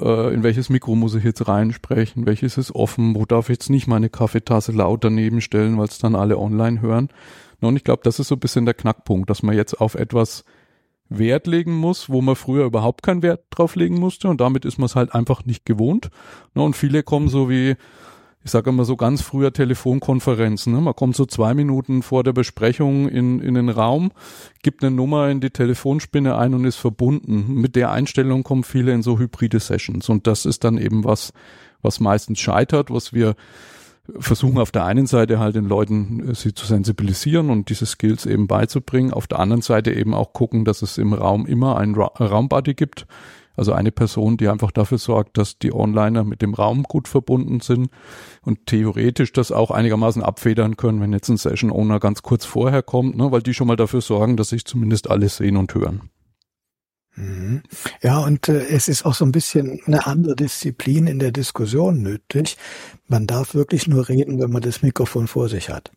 [0.00, 3.70] äh, in welches Mikro muss ich jetzt reinsprechen, welches ist offen, wo darf ich jetzt
[3.70, 7.08] nicht meine Kaffeetasse laut daneben stellen, weil es dann alle online hören.
[7.60, 10.44] Und ich glaube, das ist so ein bisschen der Knackpunkt, dass man jetzt auf etwas
[11.08, 14.78] Wert legen muss, wo man früher überhaupt keinen Wert drauf legen musste und damit ist
[14.78, 16.10] man es halt einfach nicht gewohnt.
[16.54, 17.76] Und viele kommen so wie,
[18.44, 20.74] ich sage immer so ganz früher Telefonkonferenzen.
[20.74, 20.80] Ne?
[20.80, 24.12] Man kommt so zwei Minuten vor der Besprechung in, in den Raum,
[24.62, 27.54] gibt eine Nummer in die Telefonspinne ein und ist verbunden.
[27.54, 30.10] Mit der Einstellung kommen viele in so hybride Sessions.
[30.10, 31.32] Und das ist dann eben was,
[31.80, 33.34] was meistens scheitert, was wir
[34.18, 38.26] versuchen auf der einen Seite halt den Leuten äh, sie zu sensibilisieren und diese Skills
[38.26, 41.94] eben beizubringen, auf der anderen Seite eben auch gucken, dass es im Raum immer einen
[41.94, 43.06] Ra Raumbuddy gibt,
[43.56, 47.60] also eine Person, die einfach dafür sorgt, dass die Onliner mit dem Raum gut verbunden
[47.60, 47.88] sind
[48.42, 52.82] und theoretisch das auch einigermaßen abfedern können, wenn jetzt ein Session Owner ganz kurz vorher
[52.82, 56.10] kommt, ne, weil die schon mal dafür sorgen, dass sich zumindest alles sehen und hören.
[57.16, 57.62] Mhm.
[58.02, 62.02] Ja, und äh, es ist auch so ein bisschen eine andere Disziplin in der Diskussion
[62.02, 62.56] nötig.
[63.06, 65.92] Man darf wirklich nur reden, wenn man das Mikrofon vor sich hat.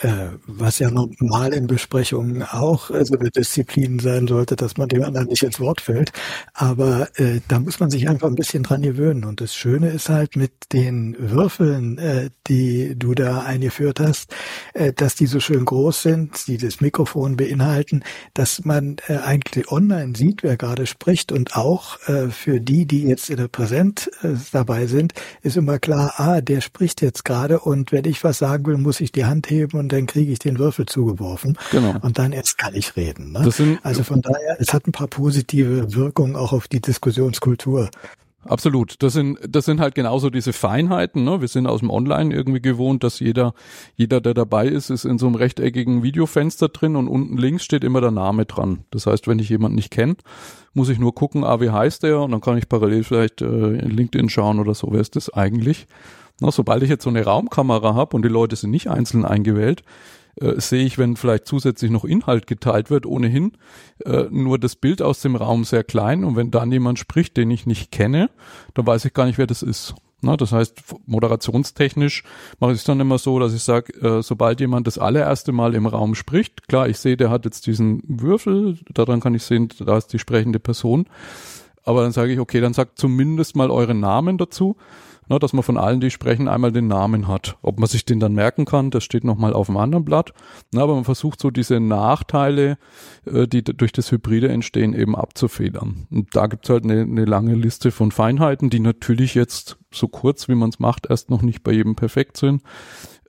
[0.00, 4.88] Äh, was ja normal in Besprechungen auch äh, so eine Disziplin sein sollte, dass man
[4.88, 6.12] dem anderen nicht ins Wort fällt.
[6.54, 9.24] Aber äh, da muss man sich einfach ein bisschen dran gewöhnen.
[9.24, 14.34] Und das Schöne ist halt mit den Würfeln, äh, die du da eingeführt hast,
[14.74, 18.02] äh, dass die so schön groß sind, die das Mikrofon beinhalten,
[18.34, 21.32] dass man äh, eigentlich online sieht, wer gerade spricht.
[21.32, 21.98] Und auch
[22.30, 26.60] für die, die jetzt in der Präsent äh, dabei sind, ist immer klar, ah, der
[26.60, 29.87] spricht jetzt gerade und wenn ich was sagen will, muss ich die Hand heben und
[29.88, 31.58] dann kriege ich den Würfel zugeworfen.
[31.70, 31.96] Genau.
[32.02, 33.32] Und dann erst kann ich reden.
[33.32, 33.50] Ne?
[33.50, 37.90] Sind, also von daher, es hat ein paar positive Wirkungen auch auf die Diskussionskultur.
[38.44, 39.02] Absolut.
[39.02, 41.24] Das sind, das sind halt genauso diese Feinheiten.
[41.24, 41.40] Ne?
[41.40, 43.52] Wir sind aus dem Online irgendwie gewohnt, dass jeder,
[43.96, 47.84] jeder, der dabei ist, ist in so einem rechteckigen Videofenster drin und unten links steht
[47.84, 48.84] immer der Name dran.
[48.90, 50.16] Das heißt, wenn ich jemanden nicht kenne,
[50.72, 52.20] muss ich nur gucken, ah, wie heißt der?
[52.20, 54.88] Und dann kann ich parallel vielleicht äh, in LinkedIn schauen oder so.
[54.92, 55.86] Wer ist das eigentlich?
[56.40, 59.82] Na, sobald ich jetzt so eine Raumkamera habe und die Leute sind nicht einzeln eingewählt,
[60.40, 63.52] äh, sehe ich, wenn vielleicht zusätzlich noch Inhalt geteilt wird, ohnehin
[64.04, 66.24] äh, nur das Bild aus dem Raum sehr klein.
[66.24, 68.30] Und wenn dann jemand spricht, den ich nicht kenne,
[68.74, 69.94] dann weiß ich gar nicht, wer das ist.
[70.20, 72.24] Na, das heißt, moderationstechnisch
[72.58, 75.74] mache ich es dann immer so, dass ich sage, äh, sobald jemand das allererste Mal
[75.74, 79.68] im Raum spricht, klar, ich sehe, der hat jetzt diesen Würfel, daran kann ich sehen,
[79.78, 81.06] da ist die sprechende Person,
[81.84, 84.76] aber dann sage ich, okay, dann sagt zumindest mal euren Namen dazu
[85.28, 87.56] ne, dass man von allen, die sprechen, einmal den Namen hat.
[87.62, 90.32] Ob man sich den dann merken kann, das steht nochmal auf dem anderen Blatt.
[90.72, 92.78] Na, aber man versucht so diese Nachteile,
[93.26, 96.06] äh, die durch das Hybride entstehen, eben abzufedern.
[96.10, 100.48] Und da gibt's halt eine, eine lange Liste von Feinheiten, die natürlich jetzt so kurz,
[100.48, 102.62] wie man es macht, erst noch nicht bei jedem perfekt sind.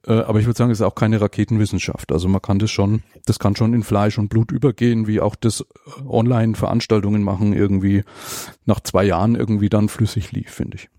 [0.08, 2.12] Äh, aber ich würde sagen, es ist auch keine Raketenwissenschaft.
[2.12, 5.36] Also man kann das schon, das kann schon in Fleisch und Blut übergehen, wie auch
[5.36, 5.66] das äh,
[6.08, 8.04] Online-Veranstaltungen machen irgendwie
[8.66, 10.90] nach zwei Jahren irgendwie dann flüssig lief, finde ich.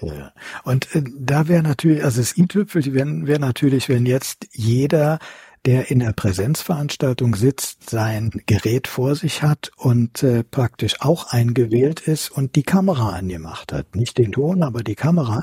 [0.00, 0.32] Ja.
[0.64, 5.18] Und äh, da wäre natürlich, also das i-Tüpfel wäre wär natürlich, wenn jetzt jeder
[5.66, 12.00] der in der Präsenzveranstaltung sitzt, sein Gerät vor sich hat und äh, praktisch auch eingewählt
[12.00, 13.94] ist und die Kamera angemacht hat.
[13.94, 15.42] Nicht den Ton, aber die Kamera,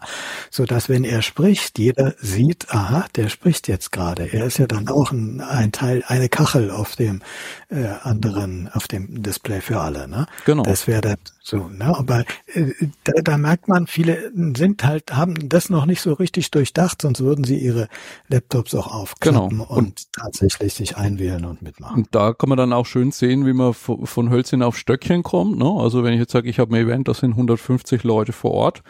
[0.49, 4.31] so dass wenn er spricht, jeder sieht, aha, der spricht jetzt gerade.
[4.31, 7.21] Er ist ja dann auch ein, ein Teil, eine Kachel auf dem
[7.69, 10.07] äh, anderen, auf dem Display für alle.
[10.07, 10.27] Ne?
[10.45, 10.63] Genau.
[10.63, 11.95] Das wäre dann so, ne?
[11.95, 12.71] Aber äh,
[13.03, 17.19] da, da merkt man, viele sind halt, haben das noch nicht so richtig durchdacht, sonst
[17.19, 17.87] würden sie ihre
[18.27, 19.65] Laptops auch aufklappen genau.
[19.65, 21.97] und, und tatsächlich sich einwählen und mitmachen.
[21.97, 25.57] Und da kann man dann auch schön sehen, wie man von Hölzchen auf Stöckchen kommt.
[25.57, 25.65] Ne?
[25.65, 28.83] Also wenn ich jetzt sage, ich habe ein Event, das sind 150 Leute vor Ort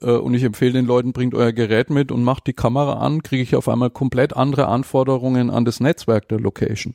[0.00, 3.22] äh, und ich empfehle den Leuten, bringt euer Gerät mit und macht die Kamera an,
[3.22, 6.94] kriege ich auf einmal komplett andere Anforderungen an das Netzwerk der Location.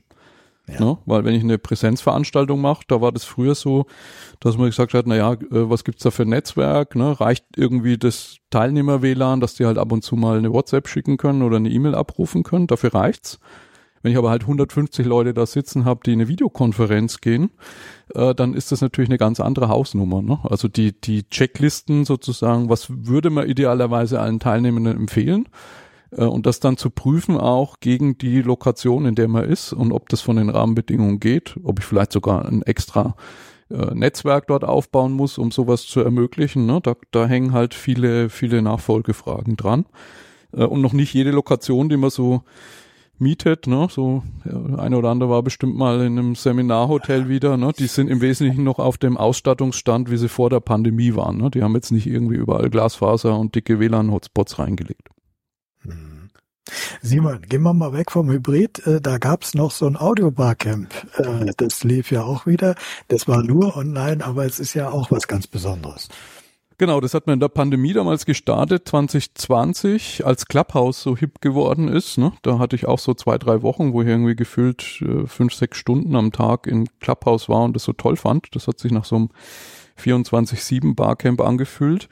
[0.67, 0.79] Ja.
[0.79, 0.97] Ne?
[1.05, 3.85] Weil wenn ich eine Präsenzveranstaltung mache, da war das früher so,
[4.39, 5.37] dass man gesagt hat, naja, äh,
[5.69, 6.95] was gibt's da für ein Netzwerk?
[6.95, 7.19] Ne?
[7.19, 11.43] Reicht irgendwie das Teilnehmer-WLAN, dass die halt ab und zu mal eine WhatsApp schicken können
[11.43, 12.67] oder eine E-Mail abrufen können?
[12.67, 13.39] Dafür reicht's.
[14.05, 17.49] Wenn ich aber halt 150 Leute da sitzen habe, die in eine Videokonferenz gehen,
[18.13, 20.21] äh, dann ist das natürlich eine ganz andere Hausnummer.
[20.21, 20.37] Ne?
[20.43, 25.49] Also die, die Checklisten sozusagen, was würde man idealerweise allen Teilnehmenden empfehlen?
[26.11, 29.91] Äh, und das dann zu prüfen auch gegen die Lokation, in der man ist und
[29.91, 33.15] ob das von den Rahmenbedingungen geht, ob ich vielleicht sogar ein extra
[33.71, 36.67] äh, Netzwerk dort aufbauen muss, um sowas zu ermöglichen.
[36.67, 36.79] Ne?
[36.79, 39.87] Da, da hängen halt viele, viele Nachfolgefragen dran.
[40.53, 42.43] Äh, und noch nicht jede Lokation, die man so
[43.19, 43.87] mietet, ne?
[43.89, 44.23] So
[44.77, 47.71] eine oder andere war bestimmt mal in einem Seminarhotel wieder, ne?
[47.77, 51.37] Die sind im Wesentlichen noch auf dem Ausstattungsstand, wie sie vor der Pandemie waren.
[51.37, 51.51] Ne?
[51.51, 55.09] Die haben jetzt nicht irgendwie überall Glasfaser und dicke WLAN-Hotspots reingelegt.
[55.81, 56.15] Hm.
[57.01, 58.85] Simon, gehen wir mal weg vom Hybrid.
[58.87, 60.93] Äh, da gab's noch so ein Audio-Barcamp.
[61.17, 62.75] Äh, das lief ja auch wieder.
[63.07, 66.09] Das war nur online, aber es ist ja auch was ganz Besonderes.
[66.77, 71.87] Genau, das hat man in der Pandemie damals gestartet, 2020, als Clubhouse so hip geworden
[71.87, 72.17] ist.
[72.17, 72.33] Ne?
[72.41, 75.77] Da hatte ich auch so zwei, drei Wochen, wo ich irgendwie gefühlt äh, fünf, sechs
[75.77, 78.53] Stunden am Tag in Clubhouse war und das so toll fand.
[78.55, 79.29] Das hat sich nach so einem
[79.97, 82.09] 24-7 Barcamp angefühlt.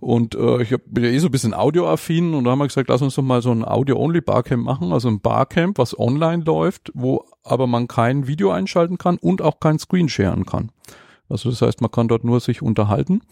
[0.00, 2.90] Und äh, ich bin ja eh so ein bisschen audioaffin und da haben wir gesagt,
[2.90, 4.92] lass uns doch mal so ein Audio-Only-Barcamp machen.
[4.92, 9.60] Also ein Barcamp, was online läuft, wo aber man kein Video einschalten kann und auch
[9.60, 10.70] kein Screen sharen kann.
[11.28, 13.22] Also das heißt, man kann dort nur sich unterhalten,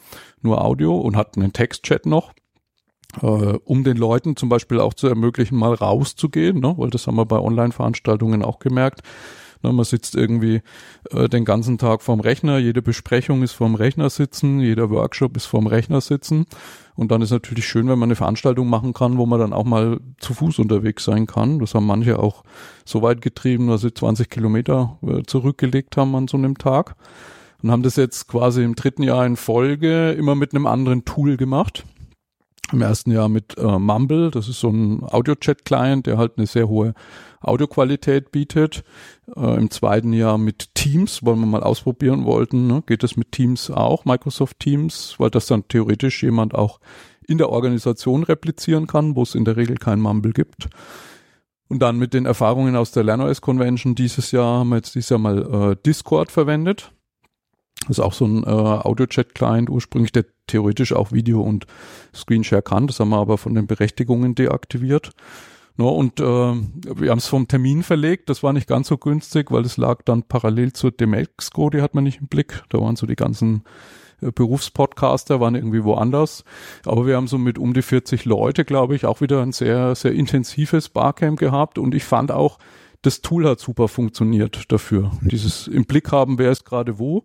[0.41, 2.33] nur Audio und hat einen Textchat noch,
[3.21, 6.75] äh, um den Leuten zum Beispiel auch zu ermöglichen, mal rauszugehen, ne?
[6.77, 9.03] weil das haben wir bei Online-Veranstaltungen auch gemerkt.
[9.63, 10.63] Ne, man sitzt irgendwie
[11.11, 15.47] äh, den ganzen Tag vorm Rechner, jede Besprechung ist vorm Rechner sitzen, jeder Workshop ist
[15.47, 16.47] vorm Rechner sitzen.
[16.95, 19.65] Und dann ist natürlich schön, wenn man eine Veranstaltung machen kann, wo man dann auch
[19.65, 21.59] mal zu Fuß unterwegs sein kann.
[21.59, 22.43] Das haben manche auch
[22.85, 26.97] so weit getrieben, dass sie 20 Kilometer äh, zurückgelegt haben an so einem Tag
[27.63, 31.37] und haben das jetzt quasi im dritten Jahr in Folge immer mit einem anderen Tool
[31.37, 31.85] gemacht.
[32.73, 36.69] Im ersten Jahr mit äh, Mumble, das ist so ein Audio-Chat-Client, der halt eine sehr
[36.69, 36.95] hohe
[37.43, 38.83] Audioqualität bietet.
[39.37, 42.67] Äh, Im zweiten Jahr mit Teams, weil wir mal ausprobieren wollten.
[42.67, 42.83] Ne?
[42.87, 46.81] Geht es mit Teams auch, Microsoft Teams, weil das dann theoretisch jemand auch
[47.27, 50.69] in der Organisation replizieren kann, wo es in der Regel kein Mumble gibt.
[51.69, 55.11] Und dann mit den Erfahrungen aus der LernOS Convention dieses Jahr haben wir jetzt dieses
[55.11, 56.93] Jahr mal äh, Discord verwendet.
[57.89, 61.67] Das ist auch so ein äh, Audio-Chat-Client ursprünglich, der theoretisch auch Video und
[62.15, 62.87] Screenshare kann.
[62.87, 65.11] Das haben wir aber von den Berechtigungen deaktiviert.
[65.77, 68.29] No, und äh, wir haben es vom Termin verlegt.
[68.29, 71.95] Das war nicht ganz so günstig, weil es lag dann parallel zur Demexco, die hat
[71.95, 72.63] man nicht im Blick.
[72.69, 73.65] Da waren so die ganzen
[74.21, 76.45] äh, Berufspodcaster, waren irgendwie woanders.
[76.85, 79.95] Aber wir haben so mit um die 40 Leute, glaube ich, auch wieder ein sehr,
[79.95, 81.79] sehr intensives Barcamp gehabt.
[81.79, 82.59] Und ich fand auch,
[83.01, 85.11] das Tool hat super funktioniert dafür.
[85.23, 87.25] Dieses im Blick haben, wer ist gerade wo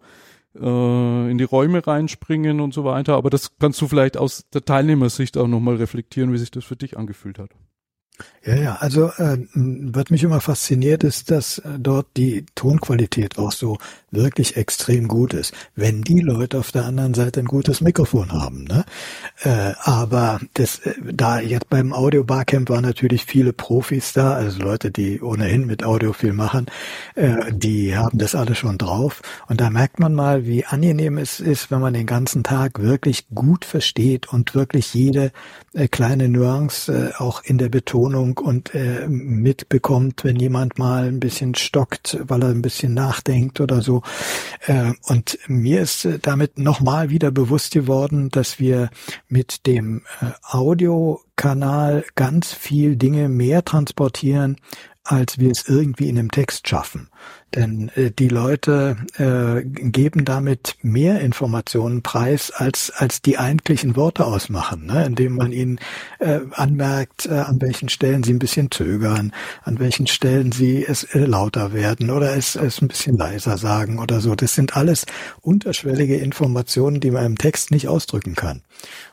[0.62, 3.16] äh, in die Räume reinspringen und so weiter.
[3.16, 6.76] Aber das kannst du vielleicht aus der Teilnehmersicht auch nochmal reflektieren, wie sich das für
[6.76, 7.52] dich angefühlt hat.
[8.48, 13.52] Ja, ja, also äh, was mich immer fasziniert ist, dass äh, dort die Tonqualität auch
[13.52, 13.78] so
[14.10, 18.64] wirklich extrem gut ist, wenn die Leute auf der anderen Seite ein gutes Mikrofon haben.
[18.64, 18.86] Ne?
[19.44, 24.60] Äh, aber das, äh, da jetzt beim Audio Barcamp waren natürlich viele Profis da, also
[24.62, 26.68] Leute, die ohnehin mit Audio viel machen,
[27.16, 29.22] äh, die haben das alle schon drauf.
[29.50, 33.28] Und da merkt man mal, wie angenehm es ist, wenn man den ganzen Tag wirklich
[33.36, 35.34] gut versteht und wirklich jede
[35.74, 41.20] äh, kleine Nuance äh, auch in der Betonung und äh, mitbekommt, wenn jemand mal ein
[41.20, 44.04] bisschen stockt, weil er ein bisschen nachdenkt oder so.
[44.66, 48.90] Äh, und mir ist äh, damit nochmal wieder bewusst geworden, dass wir
[49.28, 54.58] mit dem äh, Audiokanal ganz viel Dinge mehr transportieren,
[55.04, 57.10] als wir es irgendwie in einem Text schaffen.
[57.56, 64.26] Denn äh, die Leute äh, geben damit mehr Informationen preis, als, als die eigentlichen Worte
[64.26, 65.06] ausmachen, ne?
[65.06, 65.80] indem man ihnen
[66.20, 69.32] äh, anmerkt, äh, an welchen Stellen sie ein bisschen zögern,
[69.64, 74.00] an welchen Stellen sie es äh, lauter werden oder es, es ein bisschen leiser sagen
[74.00, 74.36] oder so.
[74.36, 75.06] Das sind alles
[75.42, 78.62] unterschwellige Informationen, die man im Text nicht ausdrücken kann.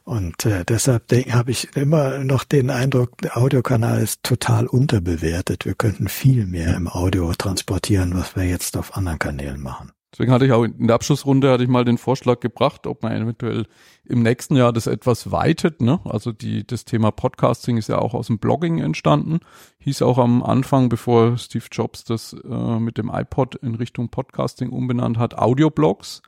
[0.05, 5.64] Und äh, deshalb habe ich immer noch den Eindruck, der Audiokanal ist total unterbewertet.
[5.64, 9.92] Wir könnten viel mehr im Audio transportieren, was wir jetzt auf anderen Kanälen machen.
[10.14, 13.11] Deswegen hatte ich auch in der Abschlussrunde hatte ich mal den Vorschlag gebracht, ob man
[13.20, 13.66] eventuell
[14.05, 15.81] im nächsten Jahr das etwas weitet.
[15.81, 15.99] Ne?
[16.05, 19.40] Also die, das Thema Podcasting ist ja auch aus dem Blogging entstanden.
[19.79, 24.70] Hieß auch am Anfang, bevor Steve Jobs das äh, mit dem iPod in Richtung Podcasting
[24.70, 26.23] umbenannt hat, Audioblogs.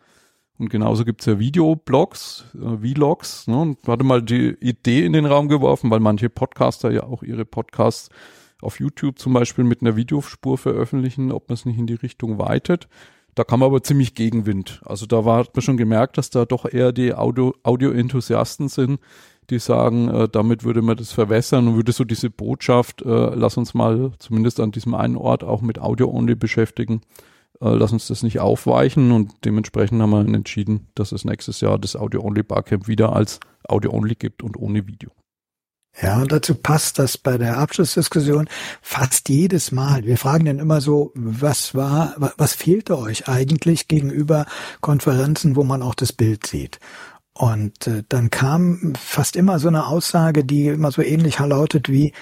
[0.58, 3.46] Und genauso gibt's ja Videoblogs, äh, Vlogs.
[3.46, 3.56] Ne?
[3.56, 7.44] Und hatte mal die Idee in den Raum geworfen, weil manche Podcaster ja auch ihre
[7.44, 8.10] Podcasts
[8.62, 12.38] auf YouTube zum Beispiel mit einer Videospur veröffentlichen, ob man es nicht in die Richtung
[12.38, 12.88] weitet.
[13.34, 14.80] Da kam aber ziemlich Gegenwind.
[14.86, 18.98] Also da war, hat man schon gemerkt, dass da doch eher die Audio, Audio-Enthusiasten sind,
[19.50, 23.58] die sagen, äh, damit würde man das verwässern und würde so diese Botschaft, äh, lass
[23.58, 27.02] uns mal zumindest an diesem einen Ort auch mit Audio-Only beschäftigen,
[27.60, 31.78] äh, lass uns das nicht aufweichen und dementsprechend haben wir entschieden, dass es nächstes Jahr
[31.78, 33.38] das Audio-Only Barcamp wieder als
[33.68, 35.10] Audio-Only gibt und ohne Video.
[36.00, 38.48] Ja, und dazu passt das bei der Abschlussdiskussion
[38.82, 40.04] fast jedes Mal.
[40.04, 44.44] Wir fragen dann immer so, was war, was fehlte euch eigentlich gegenüber
[44.82, 46.80] Konferenzen, wo man auch das Bild sieht?
[47.32, 52.12] Und äh, dann kam fast immer so eine Aussage, die immer so ähnlich lautet wie,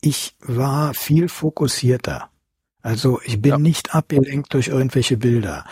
[0.00, 2.28] ich war viel fokussierter.
[2.82, 3.58] Also ich bin ja.
[3.58, 5.64] nicht abgelenkt durch irgendwelche Bilder.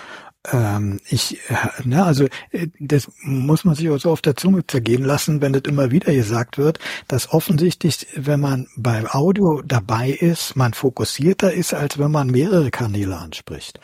[0.51, 4.67] Ähm, ich, äh, na, also äh, das muss man sich auch so auf der Zunge
[4.67, 10.11] zergehen lassen, wenn das immer wieder gesagt wird, dass offensichtlich, wenn man beim Audio dabei
[10.11, 13.81] ist, man fokussierter ist, als wenn man mehrere Kanäle anspricht.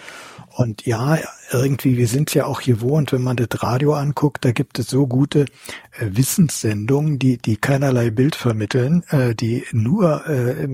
[0.57, 1.19] Und ja,
[1.53, 5.07] irgendwie, wir sind ja auch gewohnt, wenn man das Radio anguckt, da gibt es so
[5.07, 10.67] gute äh, Wissenssendungen, die, die keinerlei Bild vermitteln, äh, die nur äh,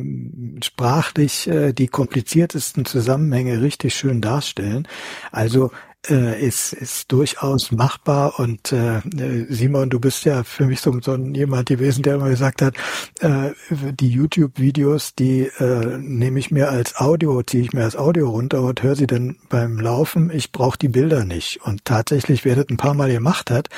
[0.63, 4.87] sprachlich äh, die kompliziertesten Zusammenhänge richtig schön darstellen.
[5.33, 5.73] Also
[6.09, 8.39] äh, ist, ist durchaus machbar.
[8.39, 9.01] Und äh,
[9.49, 12.75] Simon, du bist ja für mich so, so jemand gewesen, der immer gesagt hat,
[13.21, 18.31] äh, die YouTube-Videos, die äh, nehme ich mir als Audio, ziehe ich mir als Audio
[18.31, 20.31] runter und höre sie dann beim Laufen.
[20.31, 21.61] Ich brauche die Bilder nicht.
[21.65, 23.69] Und tatsächlich, wer das ein paar Mal gemacht hat,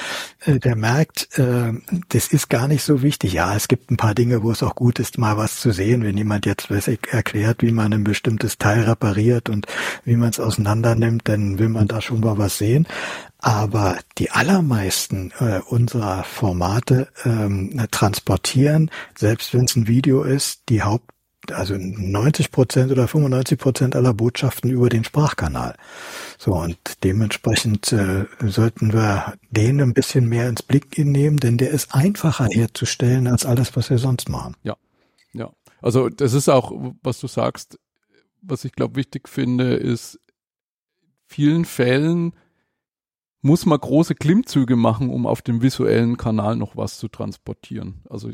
[0.44, 1.72] äh, der merkt, äh,
[2.08, 3.32] das ist gar nicht so wichtig.
[3.32, 6.02] Ja, es gibt ein paar Dinge, wo es auch gut ist, mal was zu sehen,
[6.02, 9.66] wenn jemand jetzt weiß ich, erklärt, wie man ein bestimmtes Teil repariert und
[10.04, 12.86] wie man es auseinander nimmt, dann will man da schon schon mal was sehen.
[13.38, 20.82] Aber die allermeisten äh, unserer Formate ähm, transportieren, selbst wenn es ein Video ist, die
[20.82, 21.10] Haupt
[21.50, 25.76] also 90 Prozent oder 95 Prozent aller Botschaften über den Sprachkanal.
[26.38, 31.68] So und dementsprechend äh, sollten wir den ein bisschen mehr ins Blick nehmen, denn der
[31.68, 34.56] ist einfacher herzustellen als alles, was wir sonst machen.
[34.62, 34.76] Ja,
[35.34, 35.50] ja.
[35.82, 37.78] Also das ist auch, was du sagst,
[38.40, 40.18] was ich glaube wichtig finde, ist
[41.34, 42.32] vielen Fällen
[43.42, 48.02] muss man große Klimmzüge machen, um auf dem visuellen Kanal noch was zu transportieren.
[48.08, 48.30] Also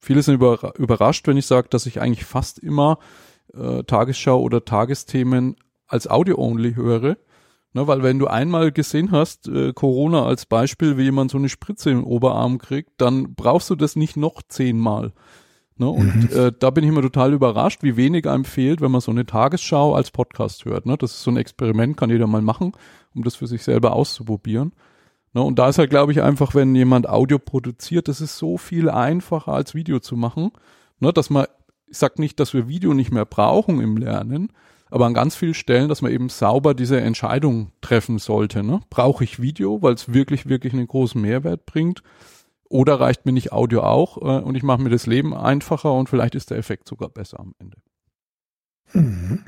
[0.00, 2.98] viele sind überrascht, wenn ich sage, dass ich eigentlich fast immer
[3.52, 5.56] äh, Tagesschau oder Tagesthemen
[5.86, 7.18] als Audio-only höre.
[7.74, 11.50] Ne, weil wenn du einmal gesehen hast, äh, Corona als Beispiel, wie jemand so eine
[11.50, 15.12] Spritze im Oberarm kriegt, dann brauchst du das nicht noch zehnmal.
[15.78, 15.88] Ne?
[15.88, 16.38] Und mhm.
[16.38, 19.26] äh, da bin ich immer total überrascht, wie wenig einem fehlt, wenn man so eine
[19.26, 20.86] Tagesschau als Podcast hört.
[20.86, 20.96] Ne?
[20.96, 22.72] Das ist so ein Experiment, kann jeder mal machen
[23.16, 24.72] um das für sich selber auszuprobieren.
[25.32, 28.58] Ne, und da ist halt, glaube ich, einfach, wenn jemand Audio produziert, das ist so
[28.58, 30.52] viel einfacher als Video zu machen,
[31.00, 31.46] ne, dass man,
[31.88, 34.52] ich sag nicht, dass wir Video nicht mehr brauchen im Lernen,
[34.88, 38.62] aber an ganz vielen Stellen, dass man eben sauber diese Entscheidung treffen sollte.
[38.62, 38.80] Ne?
[38.88, 42.04] Brauche ich Video, weil es wirklich, wirklich einen großen Mehrwert bringt?
[42.68, 46.08] Oder reicht mir nicht Audio auch äh, und ich mache mir das Leben einfacher und
[46.08, 47.78] vielleicht ist der Effekt sogar besser am Ende.
[48.92, 49.44] Mhm.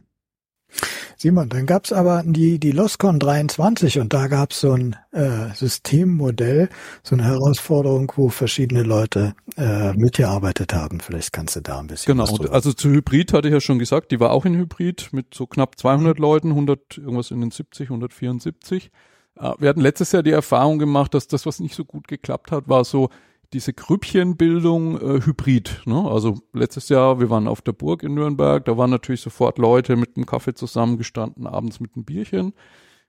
[1.21, 6.69] Simon, dann gab's aber die, die Loscon 23 und da gab's so ein äh, Systemmodell,
[7.03, 11.01] so eine Herausforderung, wo verschiedene Leute äh, mitgearbeitet haben.
[11.01, 14.13] Vielleicht kannst du da ein bisschen Genau, also zu Hybrid hatte ich ja schon gesagt,
[14.13, 17.89] die war auch in Hybrid mit so knapp 200 Leuten, 100, irgendwas in den 70,
[17.89, 18.93] 174.
[19.39, 22.51] Äh, wir hatten letztes Jahr die Erfahrung gemacht, dass das, was nicht so gut geklappt
[22.53, 23.11] hat, war so
[23.53, 25.83] diese Grüppchenbildung äh, hybrid.
[25.87, 26.07] Ne?
[26.09, 29.97] Also letztes Jahr, wir waren auf der Burg in Nürnberg, da waren natürlich sofort Leute
[29.97, 32.53] mit einem Kaffee zusammengestanden, abends mit einem Bierchen.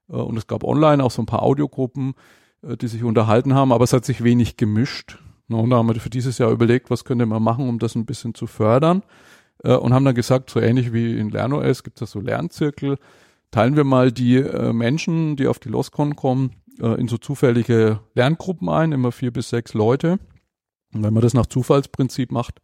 [0.09, 2.13] Äh, und es gab online auch so ein paar Audiogruppen,
[2.61, 5.17] äh, die sich unterhalten haben, aber es hat sich wenig gemischt.
[5.49, 5.57] Ne?
[5.57, 8.05] Und da haben wir für dieses Jahr überlegt, was könnte man machen, um das ein
[8.05, 9.03] bisschen zu fördern.
[9.63, 12.97] Äh, und haben dann gesagt, so ähnlich wie in LernOS gibt es so Lernzirkel,
[13.51, 17.99] teilen wir mal die äh, Menschen, die auf die LOSCON kommen, äh, in so zufällige
[18.13, 20.19] Lerngruppen ein, immer vier bis sechs Leute.
[20.93, 22.61] Und wenn man das nach Zufallsprinzip macht,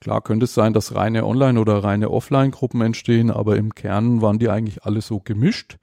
[0.00, 4.38] klar könnte es sein, dass reine Online- oder reine Offline-Gruppen entstehen, aber im Kern waren
[4.38, 5.78] die eigentlich alle so gemischt,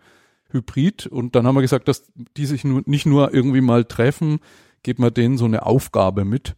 [0.49, 1.07] hybrid.
[1.07, 4.39] Und dann haben wir gesagt, dass die sich nur, nicht nur irgendwie mal treffen,
[4.83, 6.55] gibt man denen so eine Aufgabe mit.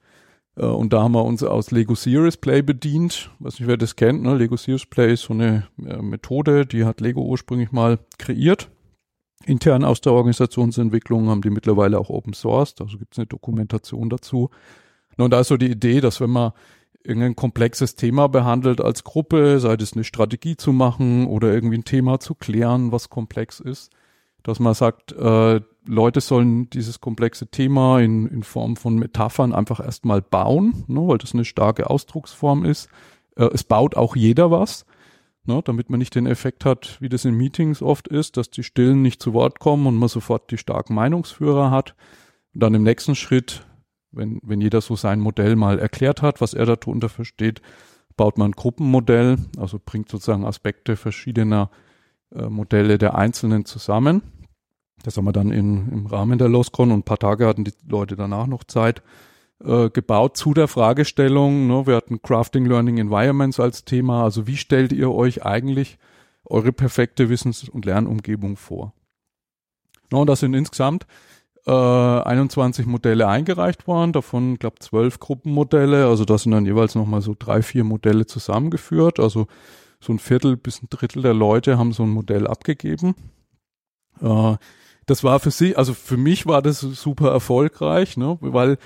[0.56, 3.32] Äh, und da haben wir uns aus Lego Serious Play bedient.
[3.40, 4.24] Weiß nicht, wer das kennt.
[4.24, 4.36] Ne?
[4.36, 8.70] Lego Serious Play ist so eine Methode, die hat Lego ursprünglich mal kreiert
[9.46, 14.10] intern aus der Organisationsentwicklung, haben die mittlerweile auch Open Sourced, also gibt es eine Dokumentation
[14.10, 14.50] dazu.
[15.18, 16.54] Und da ist so die Idee, dass wenn man
[17.04, 21.84] irgendein komplexes Thema behandelt als Gruppe, sei es eine Strategie zu machen oder irgendwie ein
[21.84, 23.92] Thema zu klären, was komplex ist,
[24.44, 29.80] dass man sagt, äh, Leute sollen dieses komplexe Thema in, in Form von Metaphern einfach
[29.80, 32.90] erstmal bauen, ne, weil das eine starke Ausdrucksform ist.
[33.36, 34.86] Äh, es baut auch jeder was
[35.46, 38.64] ne, damit man nicht den Effekt hat, wie das in Meetings oft ist, dass die
[38.64, 41.96] Stillen nicht zu Wort kommen und man sofort die starken Meinungsführer hat.
[42.54, 43.66] Und dann im nächsten Schritt,
[44.12, 47.62] wenn, wenn jeder so sein Modell mal erklärt hat, was er darunter versteht,
[48.16, 51.72] baut man ein Gruppenmodell, also bringt sozusagen Aspekte verschiedener
[52.36, 54.22] äh, Modelle der Einzelnen zusammen.
[55.04, 57.74] Das haben wir dann in, im Rahmen der LOSCON und ein paar Tage hatten die
[57.88, 59.02] Leute danach noch Zeit,
[59.64, 61.68] äh, gebaut zu der Fragestellung.
[61.68, 61.86] Ne?
[61.88, 64.24] Wir hatten Crafting Learning Environments als Thema.
[64.24, 65.98] Also wie stellt ihr euch eigentlich
[66.46, 68.94] eure perfekte Wissens- und Lernumgebung vor?
[70.12, 71.06] No, und das sind insgesamt
[71.66, 76.08] äh, 21 Modelle eingereicht worden, davon, glaube zwölf Gruppenmodelle.
[76.08, 79.20] Also da sind dann jeweils nochmal so drei, vier Modelle zusammengeführt.
[79.20, 79.48] Also
[80.04, 83.16] so ein Viertel bis ein Drittel der Leute haben so ein Modell abgegeben.
[84.22, 84.58] Äh,
[85.06, 88.78] das war für sie, also für mich war das super erfolgreich, ne, weil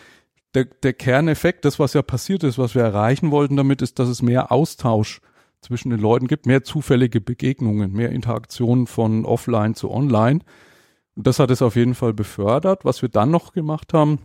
[0.53, 4.09] der, der Kerneffekt, das was ja passiert ist, was wir erreichen wollten damit, ist, dass
[4.09, 5.21] es mehr Austausch
[5.61, 10.39] zwischen den Leuten gibt, mehr zufällige Begegnungen, mehr Interaktionen von offline zu online.
[11.15, 12.85] Und das hat es auf jeden Fall befördert.
[12.85, 14.19] Was wir dann noch gemacht haben,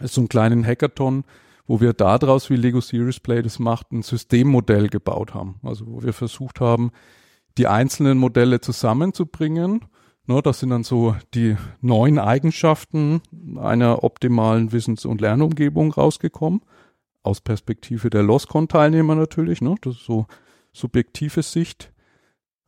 [0.00, 1.24] ist so einen kleinen Hackathon,
[1.66, 5.56] wo wir daraus, wie Lego Series Play das macht, ein Systemmodell gebaut haben.
[5.62, 6.90] Also wo wir versucht haben,
[7.56, 9.80] die einzelnen Modelle zusammenzubringen
[10.26, 13.20] No, das sind dann so die neun Eigenschaften
[13.56, 16.62] einer optimalen Wissens- und Lernumgebung rausgekommen.
[17.22, 19.74] Aus Perspektive der LOSCON-Teilnehmer natürlich, ne?
[19.82, 20.26] Das ist so
[20.72, 21.92] subjektive Sicht.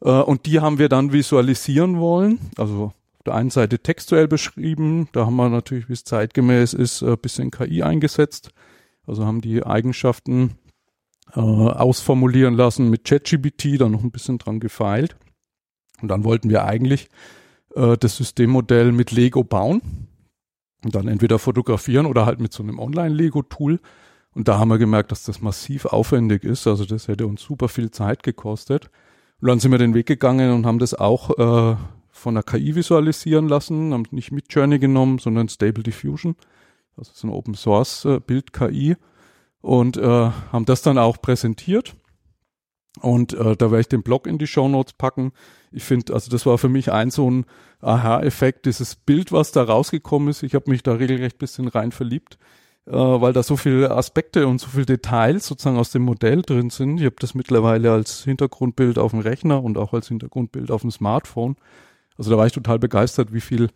[0.02, 2.38] Äh, und die haben wir dann visualisieren wollen.
[2.58, 5.08] Also auf der einen Seite textuell beschrieben.
[5.12, 8.50] Da haben wir natürlich, wie es zeitgemäß ist, ein bisschen KI eingesetzt.
[9.06, 10.56] Also haben die Eigenschaften
[11.34, 15.16] äh, ausformulieren lassen mit ChatGPT, dann noch ein bisschen dran gefeilt.
[16.02, 17.08] Und dann wollten wir eigentlich
[17.74, 19.80] äh, das Systemmodell mit Lego bauen
[20.84, 23.80] und dann entweder fotografieren oder halt mit so einem Online-Lego-Tool.
[24.34, 26.66] Und da haben wir gemerkt, dass das massiv aufwendig ist.
[26.66, 28.90] Also das hätte uns super viel Zeit gekostet.
[29.40, 31.76] Und dann sind wir den Weg gegangen und haben das auch äh,
[32.10, 36.36] von der KI visualisieren lassen, haben nicht mit Journey genommen, sondern Stable Diffusion.
[36.96, 38.96] Das ist eine Open Source äh, Bild KI
[39.60, 41.94] und äh, haben das dann auch präsentiert.
[43.00, 45.32] Und äh, da werde ich den Blog in die Show Notes packen.
[45.70, 47.44] Ich finde, also das war für mich ein so ein
[47.80, 50.42] Aha-Effekt, dieses Bild, was da rausgekommen ist.
[50.42, 52.38] Ich habe mich da regelrecht bisschen rein verliebt,
[52.86, 56.70] äh, weil da so viele Aspekte und so viele Details sozusagen aus dem Modell drin
[56.70, 56.98] sind.
[56.98, 60.90] Ich habe das mittlerweile als Hintergrundbild auf dem Rechner und auch als Hintergrundbild auf dem
[60.90, 61.56] Smartphone.
[62.16, 63.68] Also da war ich total begeistert, wie viel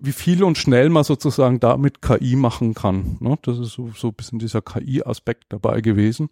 [0.00, 3.16] wie viel und schnell man sozusagen damit KI machen kann.
[3.20, 3.38] Ne?
[3.42, 6.28] Das ist so, so ein bisschen dieser KI-Aspekt dabei gewesen.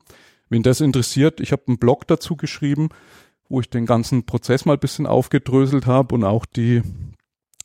[0.48, 2.88] Wen das interessiert, ich habe einen Blog dazu geschrieben,
[3.48, 6.82] wo ich den ganzen Prozess mal ein bisschen aufgedröselt habe und auch die,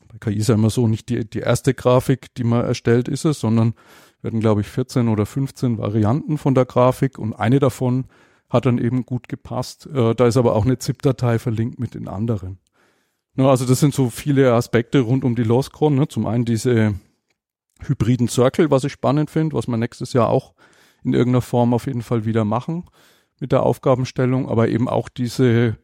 [0.08, 3.26] bei KI ist ja immer so, nicht die, die erste Grafik, die man erstellt, ist
[3.26, 3.74] es, sondern
[4.22, 8.06] werden, glaube ich, 14 oder 15 Varianten von der Grafik und eine davon
[8.50, 9.88] hat dann eben gut gepasst.
[9.93, 12.58] Äh, da ist aber auch eine ZIP-Datei verlinkt mit den anderen.
[13.40, 15.96] Ne, also das sind so viele Aspekte rund um die Loscron.
[15.96, 16.10] Ne?
[16.10, 16.96] Zum einen diese
[17.82, 20.56] hybriden Circle, was ich spannend finde, was wir nächstes Jahr auch
[21.06, 22.84] in irgendeiner Form auf jeden Fall wieder machen
[23.40, 25.78] mit der Aufgabenstellung, aber eben auch diese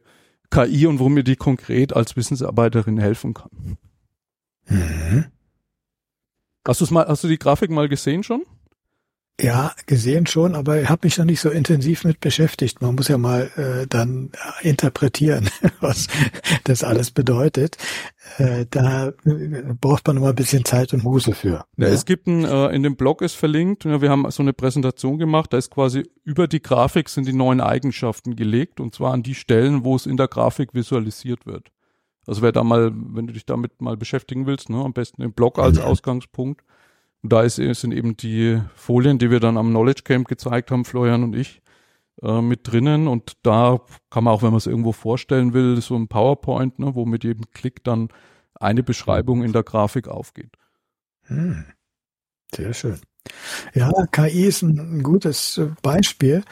[0.50, 3.78] KI und wo mir die konkret als Wissensarbeiterin helfen kann.
[4.66, 5.24] Mhm.
[6.68, 8.42] Hast du mal, hast du die Grafik mal gesehen schon?
[9.38, 12.80] Ja, gesehen schon, aber ich habe mich noch nicht so intensiv mit beschäftigt.
[12.80, 14.30] Man muss ja mal äh, dann
[14.62, 16.08] interpretieren, was
[16.64, 17.76] das alles bedeutet.
[18.38, 21.66] Äh, da äh, braucht man immer ein bisschen Zeit und Muße für.
[21.76, 21.88] Ja, ja.
[21.88, 25.18] Es gibt ein, äh, in dem Blog ist verlinkt, ja, wir haben so eine Präsentation
[25.18, 29.22] gemacht, da ist quasi über die Grafik sind die neuen Eigenschaften gelegt und zwar an
[29.22, 31.68] die Stellen, wo es in der Grafik visualisiert wird.
[32.26, 35.34] Also wer da mal, wenn du dich damit mal beschäftigen willst, ne, am besten im
[35.34, 35.78] Blog als.
[35.78, 36.62] Ausgangspunkt.
[37.26, 40.84] Und da ist, sind eben die Folien, die wir dann am Knowledge Camp gezeigt haben,
[40.84, 41.60] Florian und ich,
[42.22, 43.08] äh, mit drinnen.
[43.08, 46.94] Und da kann man auch, wenn man es irgendwo vorstellen will, so ein PowerPoint, ne,
[46.94, 48.10] wo mit jedem Klick dann
[48.54, 50.52] eine Beschreibung in der Grafik aufgeht.
[51.22, 51.64] Hm.
[52.54, 53.00] Sehr schön.
[53.74, 56.42] Ja, KI ist ein gutes Beispiel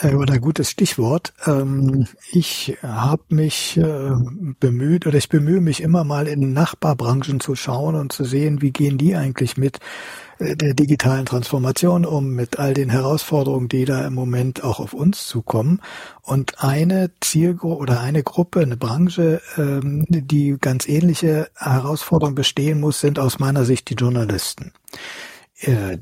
[0.00, 1.32] äh, oder ein gutes Stichwort.
[1.46, 4.12] Ähm, ich habe mich äh,
[4.60, 8.70] bemüht oder ich bemühe mich immer mal in Nachbarbranchen zu schauen und zu sehen, wie
[8.70, 9.80] gehen die eigentlich mit
[10.38, 14.94] äh, der digitalen Transformation um, mit all den Herausforderungen, die da im Moment auch auf
[14.94, 15.80] uns zukommen.
[16.22, 23.00] Und eine Zielgruppe oder eine Gruppe, eine Branche, ähm, die ganz ähnliche Herausforderungen bestehen muss,
[23.00, 24.72] sind aus meiner Sicht die Journalisten.
[25.62, 25.98] Äh,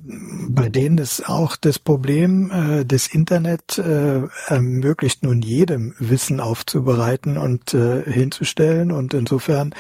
[0.49, 7.37] bei denen ist auch das Problem, äh, das Internet äh, ermöglicht nun jedem Wissen aufzubereiten
[7.37, 8.91] und äh, hinzustellen.
[8.91, 9.75] Und insofern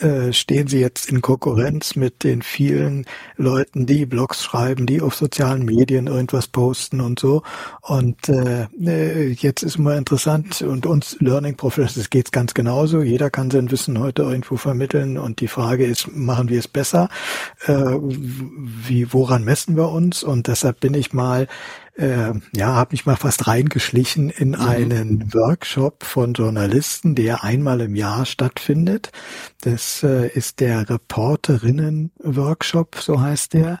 [0.00, 3.04] äh, stehen sie jetzt in Konkurrenz mit den vielen
[3.36, 7.42] Leuten, die Blogs schreiben, die auf sozialen Medien irgendwas posten und so.
[7.82, 13.02] Und äh, äh jetzt ist mal interessant und uns Learning Professionals geht es ganz genauso.
[13.02, 17.10] Jeder kann sein Wissen heute irgendwo vermitteln und die Frage ist, machen wir es besser?
[17.66, 20.22] Äh, wie, wo woran messen wir uns?
[20.22, 21.48] Und deshalb bin ich mal,
[21.96, 24.60] äh, ja, habe mich mal fast reingeschlichen in mhm.
[24.60, 29.10] einen Workshop von Journalisten, der einmal im Jahr stattfindet.
[29.62, 33.80] Das äh, ist der Reporterinnen-Workshop, so heißt der.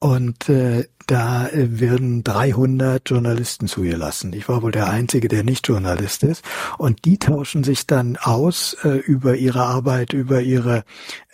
[0.00, 4.32] Und äh, da äh, werden 300 Journalisten zugelassen.
[4.32, 6.44] Ich war wohl der Einzige, der nicht Journalist ist.
[6.76, 10.84] Und die tauschen sich dann aus äh, über ihre Arbeit, über ihre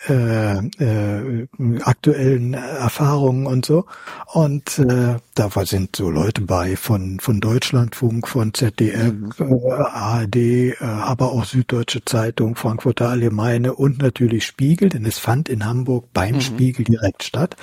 [0.09, 1.49] äh, äh,
[1.83, 3.85] aktuellen Erfahrungen und so.
[4.33, 10.77] Und äh, da sind so Leute bei von, von Deutschlandfunk, von ZDF, äh, ARD, äh,
[10.81, 16.37] aber auch Süddeutsche Zeitung, Frankfurter Allgemeine und natürlich Spiegel, denn es fand in Hamburg beim
[16.37, 16.41] mhm.
[16.41, 17.57] Spiegel direkt statt.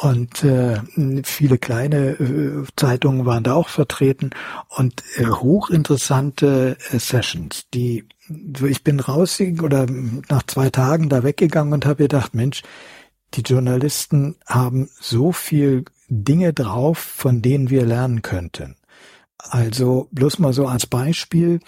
[0.00, 0.80] Und äh,
[1.24, 4.30] viele kleine äh, Zeitungen waren da auch vertreten
[4.68, 8.04] und äh, hochinteressante äh, Sessions, die
[8.64, 9.86] ich bin rausgegangen oder
[10.28, 12.62] nach zwei Tagen da weggegangen und habe gedacht, Mensch,
[13.34, 18.76] die Journalisten haben so viel Dinge drauf, von denen wir lernen könnten.
[19.38, 21.58] Also bloß mal so als Beispiel,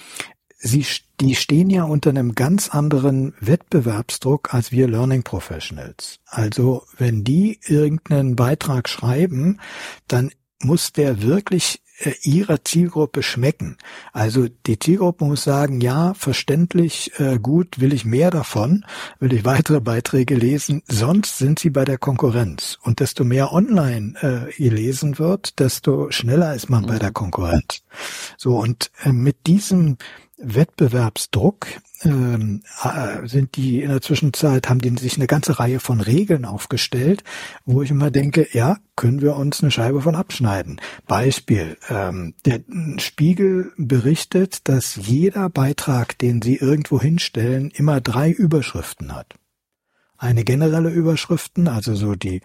[0.57, 0.87] sie,
[1.21, 6.19] die stehen ja unter einem ganz anderen Wettbewerbsdruck als wir Learning Professionals.
[6.27, 9.61] Also wenn die irgendeinen Beitrag schreiben,
[10.09, 10.31] dann
[10.63, 13.77] muss der wirklich äh, ihrer Zielgruppe schmecken.
[14.13, 18.87] Also die Zielgruppe muss sagen, ja, verständlich, äh, gut, will ich mehr davon,
[19.19, 22.79] will ich weitere Beiträge lesen, sonst sind sie bei der Konkurrenz.
[22.83, 27.83] Und desto mehr online äh, gelesen wird, desto schneller ist man bei der Konkurrenz.
[28.39, 29.99] So, und äh, mit diesem
[30.43, 31.67] Wettbewerbsdruck
[32.03, 36.45] ähm, äh, sind die in der Zwischenzeit, haben die sich eine ganze Reihe von Regeln
[36.45, 37.23] aufgestellt,
[37.65, 40.81] wo ich immer denke, ja, können wir uns eine Scheibe von abschneiden.
[41.07, 42.61] Beispiel, ähm, der
[42.99, 49.35] Spiegel berichtet, dass jeder Beitrag, den sie irgendwo hinstellen, immer drei Überschriften hat.
[50.17, 52.41] Eine generelle Überschriften, also so die,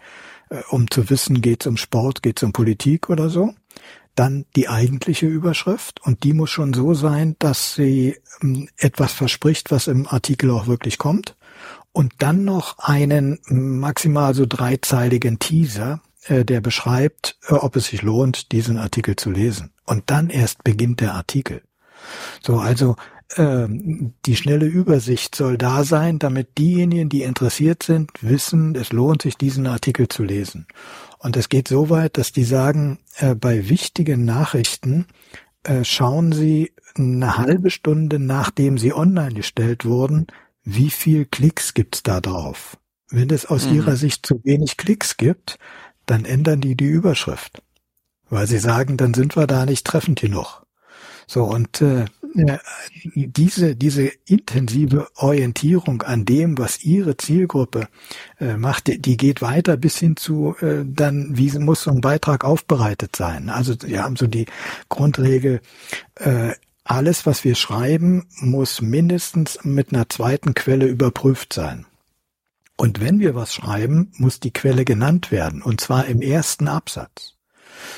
[0.50, 3.54] äh, um zu wissen, geht's um Sport, geht's um Politik oder so
[4.16, 9.70] dann die eigentliche Überschrift und die muss schon so sein, dass sie ähm, etwas verspricht,
[9.70, 11.36] was im Artikel auch wirklich kommt
[11.92, 18.02] und dann noch einen maximal so dreizeiligen Teaser, äh, der beschreibt, äh, ob es sich
[18.02, 19.72] lohnt, diesen Artikel zu lesen.
[19.84, 21.62] Und dann erst beginnt der Artikel.
[22.42, 22.96] So, also
[23.36, 29.22] ähm, die schnelle Übersicht soll da sein, damit diejenigen, die interessiert sind, wissen, es lohnt
[29.22, 30.66] sich, diesen Artikel zu lesen.
[31.26, 35.08] Und es geht so weit, dass die sagen, äh, bei wichtigen Nachrichten
[35.64, 40.28] äh, schauen Sie eine halbe Stunde, nachdem sie online gestellt wurden,
[40.62, 42.78] wie viel Klicks gibt's da drauf.
[43.10, 43.74] Wenn es aus mhm.
[43.74, 45.58] ihrer Sicht zu wenig Klicks gibt,
[46.06, 47.60] dann ändern die die Überschrift.
[48.30, 50.64] Weil sie sagen, dann sind wir da nicht treffend genug.
[51.26, 52.04] So, und äh,
[53.14, 57.88] diese, diese intensive Orientierung an dem, was ihre Zielgruppe
[58.38, 62.00] äh, macht, die, die geht weiter bis hin zu äh, dann, wie muss so ein
[62.00, 63.48] Beitrag aufbereitet sein.
[63.48, 64.46] Also wir haben so die
[64.88, 65.60] Grundregel,
[66.16, 66.52] äh,
[66.84, 71.86] alles, was wir schreiben, muss mindestens mit einer zweiten Quelle überprüft sein.
[72.76, 77.35] Und wenn wir was schreiben, muss die Quelle genannt werden, und zwar im ersten Absatz.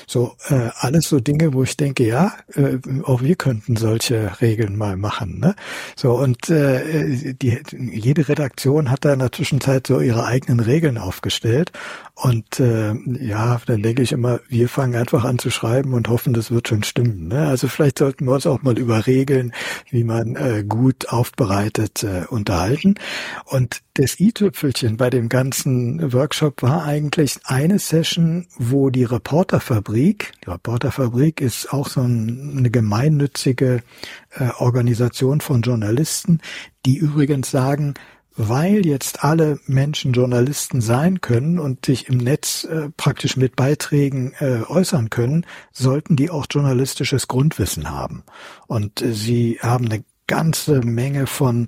[0.06, 4.76] So äh, alles so Dinge, wo ich denke, ja, äh, auch wir könnten solche Regeln
[4.76, 5.40] mal machen.
[5.40, 5.54] Ne?
[5.96, 10.98] So und äh, die, jede Redaktion hat da in der Zwischenzeit so ihre eigenen Regeln
[10.98, 11.72] aufgestellt
[12.20, 16.32] und äh, ja, dann denke ich immer, wir fangen einfach an zu schreiben und hoffen,
[16.32, 17.28] das wird schon stimmen.
[17.28, 17.46] Ne?
[17.46, 19.52] Also vielleicht sollten wir uns auch mal über Regeln,
[19.90, 22.96] wie man äh, gut aufbereitet äh, unterhalten.
[23.44, 30.50] Und das i-Tüpfelchen bei dem ganzen Workshop war eigentlich eine Session, wo die Reporterfabrik, die
[30.50, 33.82] Reporterfabrik ist auch so ein, eine gemeinnützige
[34.30, 36.40] äh, Organisation von Journalisten,
[36.86, 37.94] die übrigens sagen,
[38.36, 44.32] weil jetzt alle Menschen Journalisten sein können und sich im Netz äh, praktisch mit Beiträgen
[44.38, 48.22] äh, äußern können, sollten die auch journalistisches Grundwissen haben.
[48.68, 51.66] Und äh, sie haben eine ganze Menge von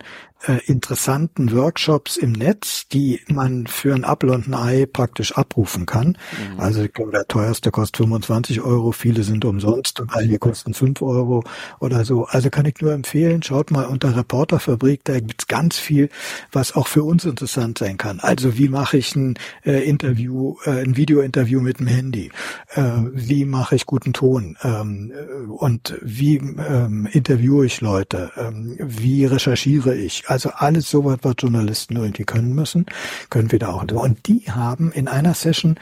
[0.66, 6.16] interessanten Workshops im Netz, die man für ein Apple und ein Ei praktisch abrufen kann.
[6.54, 6.60] Mhm.
[6.60, 11.02] Also ich glaube, der teuerste kostet 25 Euro, viele sind umsonst und einige kosten 5
[11.02, 11.44] Euro
[11.78, 12.24] oder so.
[12.24, 16.08] Also kann ich nur empfehlen, schaut mal unter Reporterfabrik, da gibt's ganz viel,
[16.52, 18.20] was auch für uns interessant sein kann.
[18.20, 22.30] Also wie mache ich ein äh, Interview, äh, ein Video-Interview mit dem Handy?
[22.74, 22.82] Äh,
[23.12, 24.56] wie mache ich guten Ton?
[24.62, 25.12] Ähm,
[25.48, 28.30] und wie ähm, interviewe ich Leute?
[28.36, 30.29] Ähm, wie recherchiere ich?
[30.30, 32.86] Also alles sowas, was Journalisten irgendwie können müssen,
[33.30, 33.82] können wir da auch.
[33.82, 35.74] Und die haben in einer Session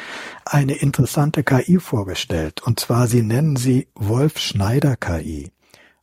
[0.46, 2.62] eine interessante KI vorgestellt.
[2.62, 5.52] Und zwar, sie nennen sie Wolf Schneider KI.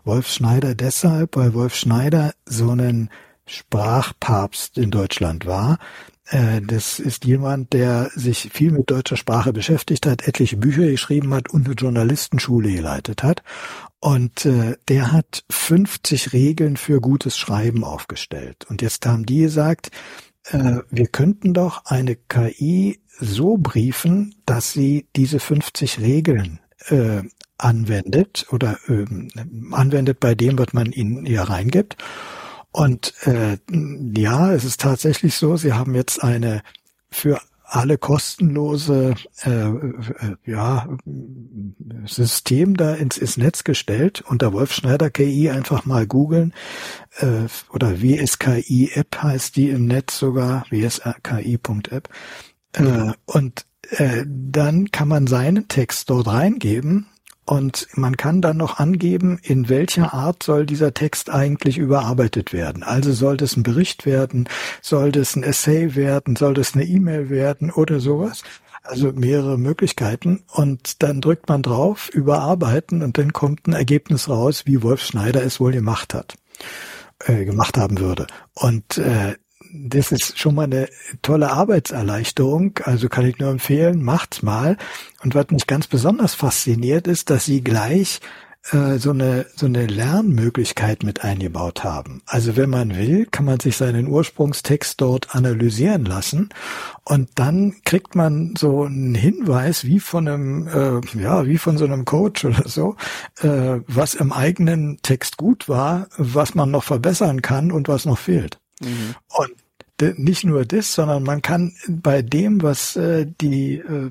[0.03, 3.09] Wolf Schneider deshalb, weil Wolf Schneider so einen
[3.47, 5.79] Sprachpapst in Deutschland war.
[6.27, 11.33] Äh, das ist jemand, der sich viel mit deutscher Sprache beschäftigt hat, etliche Bücher geschrieben
[11.33, 13.43] hat und eine Journalistenschule geleitet hat.
[14.05, 18.63] Und äh, der hat 50 Regeln für gutes Schreiben aufgestellt.
[18.69, 19.89] Und jetzt haben die gesagt,
[20.51, 27.23] äh, wir könnten doch eine KI so briefen, dass sie diese 50 Regeln äh,
[27.57, 29.05] anwendet oder äh,
[29.71, 31.97] anwendet bei dem, was man ihnen hier reingibt.
[32.71, 33.57] Und äh,
[34.15, 36.61] ja, es ist tatsächlich so, sie haben jetzt eine
[37.09, 40.87] für alle kostenlose äh, äh, ja,
[42.05, 44.23] System da ins, ins Netz gestellt.
[44.27, 46.53] Unter Wolf Schneider KI einfach mal googeln
[47.17, 52.09] äh, oder WSKI App heißt die im Netz sogar, wski.app.
[52.73, 57.07] Äh, und äh, dann kann man seinen Text dort reingeben
[57.45, 62.81] und man kann dann noch angeben, in welcher Art soll dieser Text eigentlich überarbeitet werden.
[62.81, 64.49] Also soll das ein Bericht werden,
[64.81, 68.41] soll das ein Essay werden, soll das eine E-Mail werden oder sowas.
[68.81, 70.43] Also mehrere Möglichkeiten.
[70.51, 75.43] Und dann drückt man drauf, überarbeiten und dann kommt ein Ergebnis raus, wie Wolf Schneider
[75.43, 76.35] es wohl gemacht hat,
[77.25, 78.25] äh, gemacht haben würde.
[78.53, 79.35] Und äh,
[79.87, 80.89] das ist schon mal eine
[81.21, 82.79] tolle Arbeitserleichterung.
[82.83, 84.77] Also kann ich nur empfehlen, macht's mal.
[85.23, 88.21] Und was mich ganz besonders fasziniert ist, dass sie gleich
[88.71, 92.21] äh, so eine so eine Lernmöglichkeit mit eingebaut haben.
[92.25, 96.49] Also wenn man will, kann man sich seinen Ursprungstext dort analysieren lassen
[97.03, 101.85] und dann kriegt man so einen Hinweis wie von einem äh, ja wie von so
[101.85, 102.95] einem Coach oder so,
[103.41, 108.17] äh, was im eigenen Text gut war, was man noch verbessern kann und was noch
[108.17, 108.59] fehlt.
[108.81, 109.15] Mhm.
[109.27, 109.51] Und
[110.01, 114.09] nicht nur das, sondern man kann bei dem, was äh, die äh,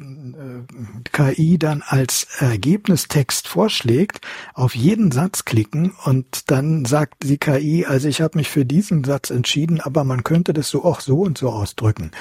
[1.13, 4.21] KI dann als Ergebnistext vorschlägt,
[4.55, 9.05] auf jeden Satz klicken und dann sagt die KI, also ich habe mich für diesen
[9.05, 12.13] Satz entschieden, aber man könnte das so auch so und so ausdrücken.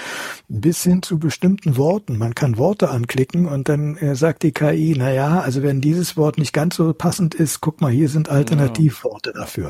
[0.50, 2.18] Bis hin zu bestimmten Worten.
[2.18, 6.18] Man kann Worte anklicken und dann äh, sagt die KI, na ja, also wenn dieses
[6.18, 9.70] Wort nicht ganz so passend ist, guck mal, hier sind Alternativworte dafür.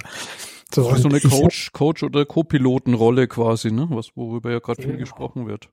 [0.73, 3.87] So, so eine Coach, Coach oder Co-Pilotenrolle quasi, ne?
[3.89, 5.01] Was worüber ja gerade viel genau.
[5.01, 5.69] gesprochen wird.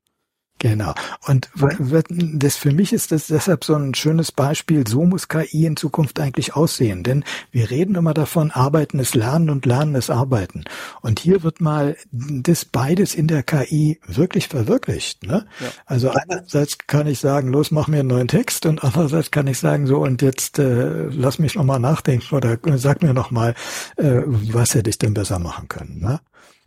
[0.60, 0.92] Genau.
[1.26, 4.86] Und das für mich ist das deshalb so ein schönes Beispiel.
[4.86, 7.02] So muss KI in Zukunft eigentlich aussehen.
[7.02, 10.64] Denn wir reden immer davon, Arbeiten ist Lernen und Lernen ist Arbeiten.
[11.00, 15.26] Und hier wird mal das beides in der KI wirklich verwirklicht.
[15.26, 15.46] Ne?
[15.60, 15.66] Ja.
[15.86, 19.58] Also einerseits kann ich sagen, los, mach mir einen neuen Text und andererseits kann ich
[19.58, 23.54] sagen, so und jetzt äh, lass mich nochmal nachdenken oder sag mir nochmal,
[23.96, 26.00] äh, was hätte ich denn besser machen können.
[26.00, 26.20] Ne?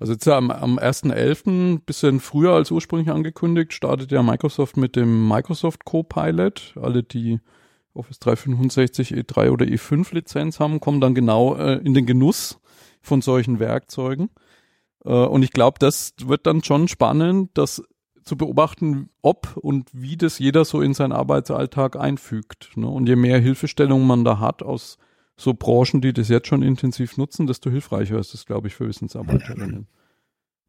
[0.03, 5.29] Also jetzt am, am 1.11., bisschen früher als ursprünglich angekündigt, startet ja Microsoft mit dem
[5.29, 6.73] Microsoft Copilot.
[6.75, 7.39] Alle, die
[7.93, 12.59] Office 365 E3 oder E5 Lizenz haben, kommen dann genau äh, in den Genuss
[13.01, 14.29] von solchen Werkzeugen.
[15.05, 17.81] Äh, und ich glaube, das wird dann schon spannend, das
[18.25, 22.71] zu beobachten, ob und wie das jeder so in seinen Arbeitsalltag einfügt.
[22.75, 22.89] Ne?
[22.89, 24.97] Und je mehr Hilfestellung man da hat aus
[25.35, 28.87] so Branchen, die das jetzt schon intensiv nutzen, desto hilfreicher ist es, glaube ich, für
[28.87, 29.87] Wissensarbeiterinnen.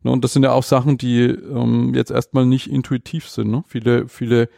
[0.04, 3.50] Ne, und das sind ja auch Sachen, die ähm, jetzt erstmal nicht intuitiv sind.
[3.50, 3.64] Ne?
[3.66, 4.50] Viele, viele,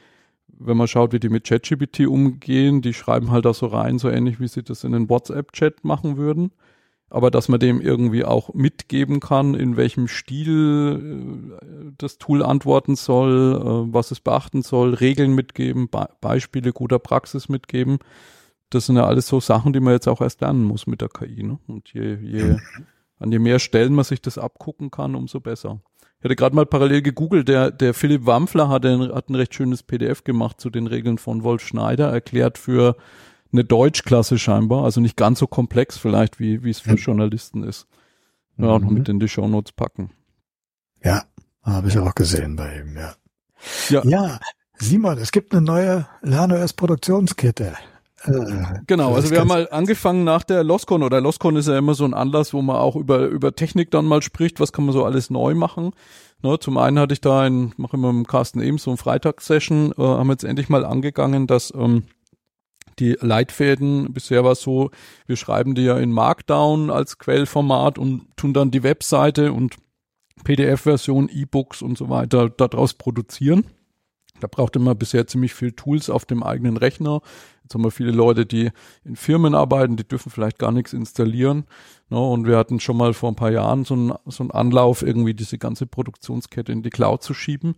[0.49, 4.11] wenn man schaut, wie die mit ChatGPT umgehen, die schreiben halt da so rein, so
[4.11, 6.51] ähnlich wie sie das in den WhatsApp-Chat machen würden.
[7.11, 12.97] Aber dass man dem irgendwie auch mitgeben kann, in welchem Stil äh, das Tool antworten
[12.97, 18.01] soll, äh, was es beachten soll, Regeln mitgeben, Be Beispiele guter Praxis mitgeben
[18.71, 21.09] das sind ja alles so Sachen, die man jetzt auch erst lernen muss mit der
[21.09, 21.43] KI.
[21.43, 21.59] Ne?
[21.67, 22.57] Und je, je,
[23.19, 25.81] an je mehr Stellen man sich das abgucken kann, umso besser.
[26.19, 29.55] Ich hatte gerade mal parallel gegoogelt, der, der Philipp Wampfler hat ein, hat ein recht
[29.55, 32.97] schönes PDF gemacht zu den Regeln von Wolf Schneider, erklärt für
[33.53, 37.87] eine Deutschklasse scheinbar, also nicht ganz so komplex vielleicht, wie, wie es für Journalisten ist.
[38.59, 40.11] Ja, noch mit in die Show Notes packen.
[41.05, 41.25] Ja,
[41.63, 43.15] habe ich auch gesehen bei ihm, ja.
[43.91, 44.41] Ja, ja
[44.79, 47.75] Simon, es gibt eine neue LernOS-Produktionskette.
[48.87, 52.05] Genau, also wir haben mal angefangen nach der Loscon oder Loscon ist ja immer so
[52.05, 55.05] ein Anlass, wo man auch über, über Technik dann mal spricht, was kann man so
[55.05, 55.93] alles neu machen.
[56.43, 59.93] Ne, zum einen hatte ich da ein, mache immer mit Carsten eben so ein Freitagssession,
[59.97, 62.05] äh, haben jetzt endlich mal angegangen, dass ähm,
[62.99, 64.91] die Leitfäden, bisher war es so,
[65.27, 69.77] wir schreiben die ja in Markdown als Quellformat und tun dann die Webseite und
[70.45, 73.65] PDF-Version, E-Books und so weiter daraus produzieren.
[74.41, 77.21] Da brauchte man bisher ziemlich viel Tools auf dem eigenen Rechner.
[77.63, 78.71] Jetzt haben wir viele Leute, die
[79.05, 81.65] in Firmen arbeiten, die dürfen vielleicht gar nichts installieren.
[82.11, 82.19] Ne?
[82.19, 85.35] Und wir hatten schon mal vor ein paar Jahren so einen, so einen Anlauf, irgendwie
[85.35, 87.75] diese ganze Produktionskette in die Cloud zu schieben.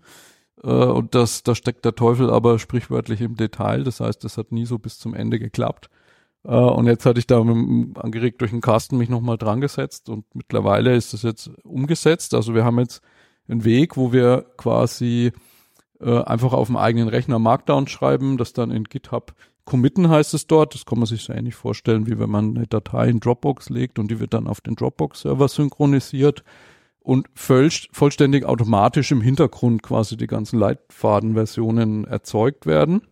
[0.63, 3.85] Äh, und das, da steckt der Teufel aber sprichwörtlich im Detail.
[3.85, 5.89] Das heißt, das hat nie so bis zum Ende geklappt.
[6.45, 10.09] Äh, und jetzt hatte ich da mit, angeregt durch den Kasten mich nochmal dran gesetzt
[10.09, 12.35] und mittlerweile ist das jetzt umgesetzt.
[12.35, 13.03] Also wir haben jetzt
[13.49, 15.33] einen Weg, wo wir quasi
[16.01, 19.35] äh, einfach auf dem eigenen Rechner Markdown schreiben, das dann in GitHub
[19.69, 20.75] committen heißt es dort.
[20.75, 23.99] Das kann man sich so ähnlich vorstellen, wie wenn man eine Datei in Dropbox legt
[23.99, 26.43] und die wird dann auf den Dropbox-Server synchronisiert
[27.01, 33.03] und vollständig automatisch im Hintergrund quasi die ganzen Leitfadenversionen erzeugt werden.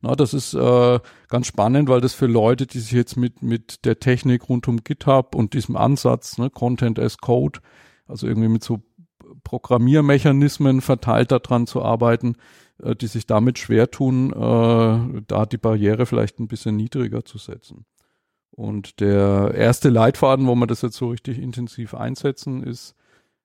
[0.00, 3.84] Na, das ist äh, ganz spannend, weil das für Leute, die sich jetzt mit, mit
[3.84, 7.60] der Technik rund um GitHub und diesem Ansatz, ne, Content as Code,
[8.06, 8.82] also irgendwie mit so
[9.44, 12.36] Programmiermechanismen verteilt daran zu arbeiten,
[12.82, 17.38] äh, die sich damit schwer tun, äh, da die Barriere vielleicht ein bisschen niedriger zu
[17.38, 17.86] setzen.
[18.50, 22.94] Und der erste Leitfaden, wo wir das jetzt so richtig intensiv einsetzen, ist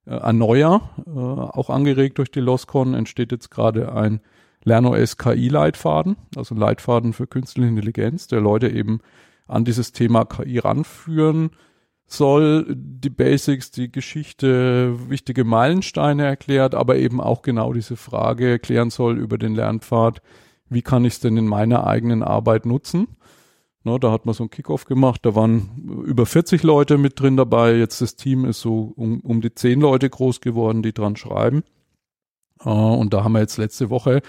[0.05, 0.89] äh, Erneuer.
[1.05, 4.21] Äh, auch angeregt durch die LOSCON entsteht jetzt gerade ein
[4.65, 8.99] LernOS KI-Leitfaden, also Leitfaden für künstliche Intelligenz, der Leute eben
[9.47, 11.51] an dieses Thema KI ranführen
[12.11, 18.89] soll, die Basics, die Geschichte, wichtige Meilensteine erklärt, aber eben auch genau diese Frage erklären
[18.89, 20.21] soll über den Lernpfad,
[20.69, 23.07] wie kann ich es denn in meiner eigenen Arbeit nutzen?
[23.83, 27.37] Ne, da hat man so einen Kickoff gemacht, da waren über 40 Leute mit drin
[27.37, 31.15] dabei, jetzt das Team ist so um, um die 10 Leute groß geworden, die dran
[31.15, 31.63] schreiben.
[32.65, 34.21] Uh, und da haben wir jetzt letzte Woche,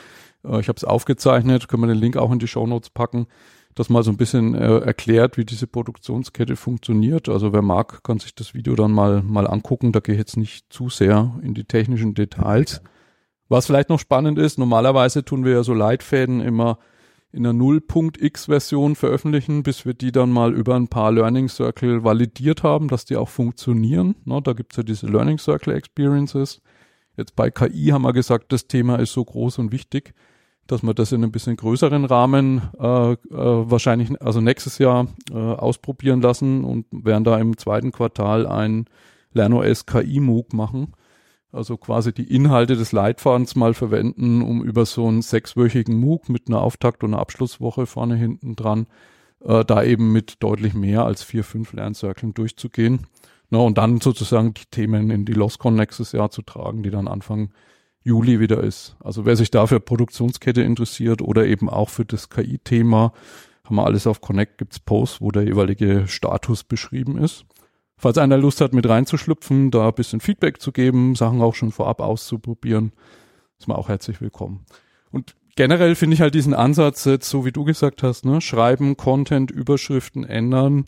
[0.44, 3.26] uh, ich habe es aufgezeichnet, können wir den Link auch in die Show Notes packen,
[3.74, 7.28] das mal so ein bisschen äh, erklärt, wie diese Produktionskette funktioniert.
[7.28, 9.92] Also wer mag, kann sich das Video dann mal, mal angucken.
[9.92, 12.82] Da gehe ich jetzt nicht zu sehr in die technischen Details.
[13.48, 16.78] Was vielleicht noch spannend ist, normalerweise tun wir ja so Leitfäden immer
[17.32, 22.62] in der 0.x-Version veröffentlichen, bis wir die dann mal über ein paar Learning Circle validiert
[22.62, 24.16] haben, dass die auch funktionieren.
[24.24, 26.60] Ne, da gibt's ja diese Learning Circle Experiences.
[27.16, 30.14] Jetzt bei KI haben wir gesagt, das Thema ist so groß und wichtig,
[30.70, 35.34] dass wir das in einem bisschen größeren Rahmen äh, äh, wahrscheinlich, also nächstes Jahr äh,
[35.34, 38.86] ausprobieren lassen und werden da im zweiten Quartal ein
[39.32, 40.92] LernOS KI MOOC machen.
[41.52, 46.46] Also quasi die Inhalte des Leitfadens mal verwenden, um über so einen sechswöchigen MOOC mit
[46.46, 48.86] einer Auftakt- und einer Abschlusswoche vorne hinten dran,
[49.44, 53.06] äh, da eben mit deutlich mehr als vier, fünf Lerncirkeln durchzugehen.
[53.50, 57.08] Na, und dann sozusagen die Themen in die LOSCON nächstes Jahr zu tragen, die dann
[57.08, 57.50] Anfang
[58.02, 58.96] Juli wieder ist.
[59.00, 63.12] Also wer sich dafür Produktionskette interessiert oder eben auch für das KI-Thema,
[63.64, 67.44] haben wir alles auf Connect, gibt's Posts, wo der jeweilige Status beschrieben ist.
[67.96, 71.70] Falls einer Lust hat, mit reinzuschlüpfen, da ein bisschen Feedback zu geben, Sachen auch schon
[71.70, 72.92] vorab auszuprobieren,
[73.58, 74.64] ist man auch herzlich willkommen.
[75.10, 78.96] Und generell finde ich halt diesen Ansatz jetzt, so wie du gesagt hast, ne, schreiben,
[78.96, 80.86] Content, Überschriften ändern,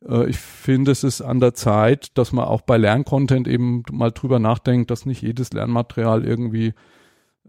[0.00, 4.38] ich finde, es ist an der Zeit, dass man auch bei Lerncontent eben mal drüber
[4.38, 6.72] nachdenkt, dass nicht jedes Lernmaterial irgendwie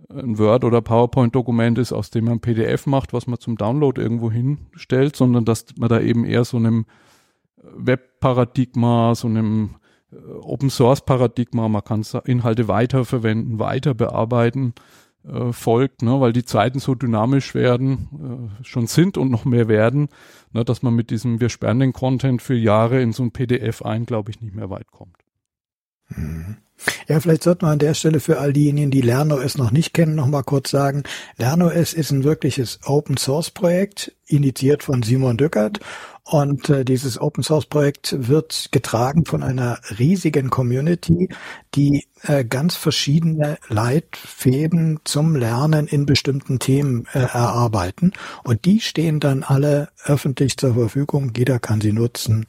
[0.09, 4.31] ein Word- oder PowerPoint-Dokument ist, aus dem man PDF macht, was man zum Download irgendwo
[4.31, 6.85] hinstellt, sondern dass man da eben eher so einem
[7.61, 9.75] Web-Paradigma, so einem
[10.11, 14.73] äh, Open-Source-Paradigma, man kann Inhalte weiterverwenden, weiter bearbeiten,
[15.27, 19.67] äh, folgt, ne, weil die Zeiten so dynamisch werden, äh, schon sind und noch mehr
[19.67, 20.09] werden,
[20.53, 23.81] ne, dass man mit diesem wir sperren den Content für Jahre in so ein PDF
[23.81, 25.15] ein, glaube ich, nicht mehr weit kommt.
[27.07, 30.15] Ja, vielleicht sollten wir an der Stelle für all diejenigen, die LernOS noch nicht kennen,
[30.15, 31.03] noch mal kurz sagen,
[31.37, 35.79] LernOS ist ein wirkliches Open Source Projekt, initiiert von Simon Dückert
[36.31, 41.29] und äh, dieses Open Source Projekt wird getragen von einer riesigen Community,
[41.73, 48.13] die äh, ganz verschiedene Leitfäden zum Lernen in bestimmten Themen äh, erarbeiten.
[48.43, 51.31] Und die stehen dann alle öffentlich zur Verfügung.
[51.35, 52.45] Jeder kann sie nutzen.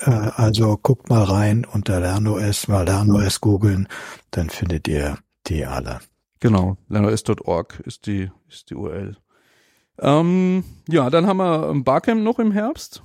[0.00, 3.88] Äh, also guckt mal rein unter LernOS, mal LernOS googeln,
[4.30, 6.00] dann findet ihr die alle.
[6.40, 9.16] Genau, lernos.org ist die, ist die URL.
[10.00, 13.02] Ähm, ja, dann haben wir Barcamp noch im Herbst.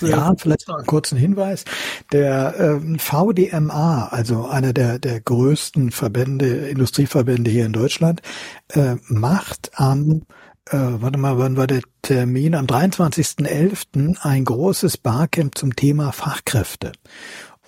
[0.00, 1.64] Ja, vielleicht noch einen kurzen Hinweis.
[2.12, 8.22] Der ähm, VDMA, also einer der, der größten Verbände, Industrieverbände hier in Deutschland,
[8.68, 10.22] äh, macht am,
[10.70, 12.54] äh, warte mal, wann war der Termin?
[12.54, 14.18] Am 23.11.
[14.20, 16.92] ein großes Barcamp zum Thema Fachkräfte.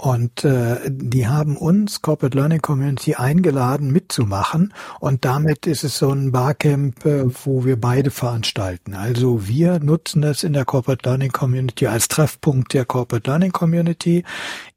[0.01, 4.72] Und äh, die haben uns, Corporate Learning Community, eingeladen mitzumachen.
[4.98, 8.94] Und damit ist es so ein Barcamp, äh, wo wir beide veranstalten.
[8.94, 14.24] Also wir nutzen es in der Corporate Learning Community als Treffpunkt der Corporate Learning Community.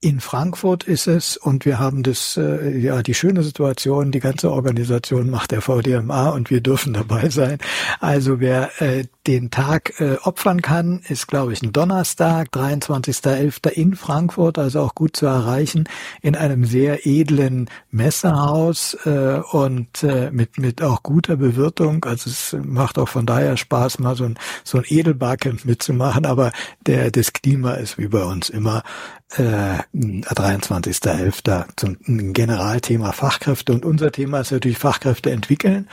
[0.02, 4.52] In Frankfurt ist es und wir haben das, äh, ja, die schöne Situation, die ganze
[4.52, 7.60] Organisation macht der VDMA und wir dürfen dabei sein.
[8.02, 13.70] Also wer äh, den Tag äh, opfern kann, ist, glaube ich, ein Donnerstag, 23.11.
[13.70, 15.86] in Frankfurt, also auch gut zu erreichen,
[16.22, 22.04] in einem sehr edlen Messehaus äh, und äh, mit, mit auch guter Bewirtung.
[22.06, 26.52] Also es macht auch von daher Spaß, mal so ein, so ein Edelbarcamp mitzumachen, aber
[26.86, 28.84] der, das Klima ist wie bei uns immer
[29.38, 31.66] äh, 23.11.
[31.76, 35.90] zum Generalthema Fachkräfte und unser Thema ist natürlich Fachkräfte entwickeln.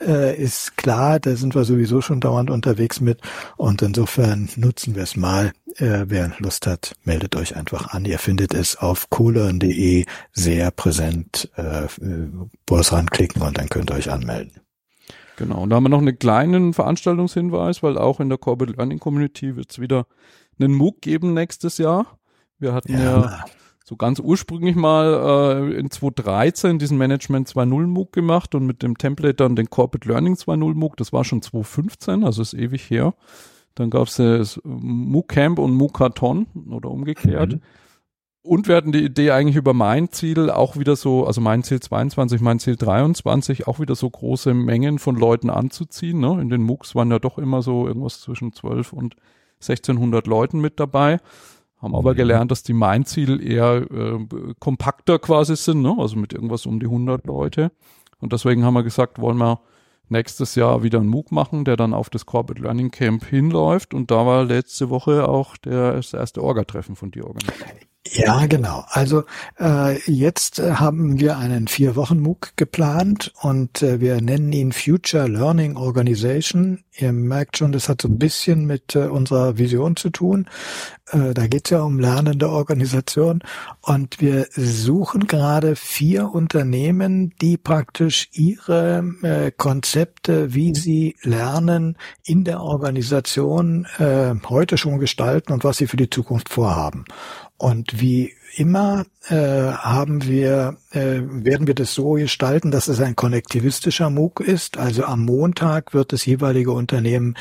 [0.00, 3.20] Äh, ist klar, da sind wir sowieso schon dauernd unterwegs mit
[3.56, 5.52] und insofern nutzen wir es mal.
[5.76, 8.04] Äh, wer Lust hat, meldet euch einfach an.
[8.04, 11.50] Ihr findet es auf coolern.de sehr präsent.
[11.56, 11.88] Äh,
[12.66, 14.52] Burs ranklicken und dann könnt ihr euch anmelden.
[15.36, 19.00] Genau, und da haben wir noch einen kleinen Veranstaltungshinweis, weil auch in der Corporate Learning
[19.00, 20.06] Community wird es wieder
[20.60, 22.18] einen MOOC geben nächstes Jahr.
[22.58, 23.44] Wir hatten ja, ja
[23.84, 28.96] so ganz ursprünglich mal äh, in 2013 diesen Management 2.0 MOOC gemacht und mit dem
[28.96, 30.96] Template dann den Corporate Learning 2.0 MOOC.
[30.96, 33.14] Das war schon 2015, also ist ewig her.
[33.74, 37.54] Dann gab es das MOOC Camp und MOOC Karton oder umgekehrt.
[37.54, 37.60] Mhm.
[38.42, 41.80] Und wir hatten die Idee eigentlich über mein Ziel auch wieder so, also mein Ziel
[41.80, 46.20] 22, mein Ziel 23, auch wieder so große Mengen von Leuten anzuziehen.
[46.20, 46.40] Ne?
[46.40, 49.16] In den MOOCs waren ja doch immer so irgendwas zwischen 12 und
[49.60, 51.20] 1600 Leuten mit dabei
[51.84, 54.26] haben aber gelernt, dass die Mein-Ziel eher äh,
[54.58, 55.94] kompakter quasi sind, ne?
[55.98, 57.70] also mit irgendwas um die 100 Leute.
[58.20, 59.60] Und deswegen haben wir gesagt, wollen wir
[60.08, 63.94] nächstes Jahr wieder einen MOOC machen, der dann auf das Corporate Learning Camp hinläuft.
[63.94, 67.86] Und da war letzte Woche auch der, das erste Orga-Treffen von dir organisiert.
[68.06, 68.84] Ja, genau.
[68.88, 69.24] Also
[69.58, 74.72] äh, jetzt äh, haben wir einen vier Wochen MOOC geplant und äh, wir nennen ihn
[74.72, 76.84] Future Learning Organization.
[76.92, 80.46] Ihr merkt schon, das hat so ein bisschen mit äh, unserer Vision zu tun.
[81.10, 83.40] Äh, da geht es ja um lernende Organisation
[83.80, 92.44] und wir suchen gerade vier Unternehmen, die praktisch ihre äh, Konzepte, wie sie lernen, in
[92.44, 97.06] der Organisation äh, heute schon gestalten und was sie für die Zukunft vorhaben.
[97.56, 103.16] Und wie immer äh, haben wir, äh, werden wir das so gestalten, dass es ein
[103.16, 104.76] konnektivistischer MOOC ist.
[104.76, 107.36] Also am Montag wird das jeweilige Unternehmen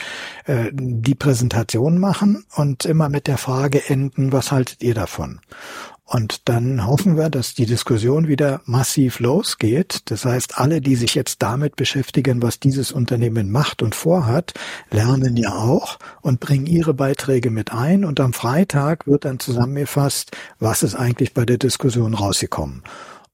[0.45, 5.39] äh, die Präsentation machen und immer mit der Frage enden, was haltet ihr davon?
[6.05, 10.01] Und dann hoffen wir, dass die Diskussion wieder massiv losgeht.
[10.05, 14.53] Das heißt, alle, die sich jetzt damit beschäftigen, was dieses Unternehmen macht und vorhat,
[14.91, 18.03] lernen ja auch und bringen ihre Beiträge mit ein.
[18.03, 22.83] Und am Freitag wird dann zusammengefasst, was ist eigentlich bei der Diskussion rausgekommen.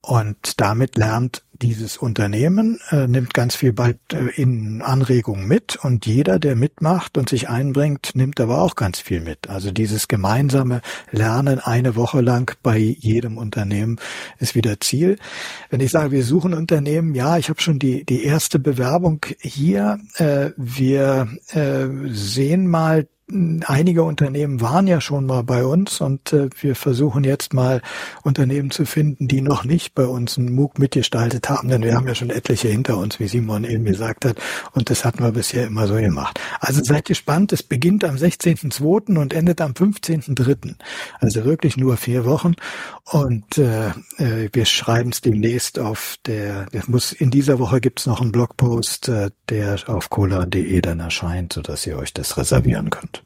[0.00, 6.06] Und damit lernt dieses Unternehmen, äh, nimmt ganz viel bald äh, in Anregungen mit und
[6.06, 9.48] jeder, der mitmacht und sich einbringt, nimmt aber auch ganz viel mit.
[9.48, 10.80] Also dieses gemeinsame
[11.10, 13.98] Lernen eine Woche lang bei jedem Unternehmen
[14.38, 15.18] ist wieder Ziel.
[15.68, 19.98] Wenn ich sage, wir suchen Unternehmen, ja, ich habe schon die, die erste Bewerbung hier.
[20.16, 23.06] Äh, wir äh, sehen mal
[23.64, 27.82] einige Unternehmen waren ja schon mal bei uns und äh, wir versuchen jetzt mal
[28.22, 32.06] Unternehmen zu finden, die noch nicht bei uns einen MOOC mitgestaltet haben, denn wir haben
[32.06, 34.36] ja schon etliche hinter uns, wie Simon eben gesagt hat,
[34.72, 36.40] und das hatten wir bisher immer so gemacht.
[36.60, 39.18] Also seid gespannt, es beginnt am 16.02.
[39.18, 40.74] und endet am 15.03.
[41.18, 42.54] Also wirklich nur vier Wochen
[43.04, 43.88] und äh,
[44.18, 48.32] äh, wir schreiben es demnächst auf der, es muss in dieser Woche gibt's noch einen
[48.32, 53.24] Blogpost, äh, der auf cola.de dann erscheint, sodass ihr euch das reservieren könnt.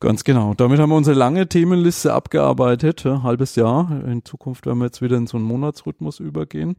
[0.00, 0.52] Ganz genau.
[0.54, 3.90] Damit haben wir unsere lange Themenliste abgearbeitet, ja, halbes Jahr.
[4.06, 6.76] In Zukunft werden wir jetzt wieder in so einen Monatsrhythmus übergehen.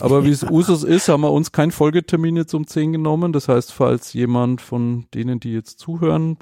[0.00, 3.32] Aber wie es Usus ist, haben wir uns keinen Folgetermin jetzt um 10 genommen.
[3.32, 6.38] Das heißt, falls jemand von denen, die jetzt zuhören,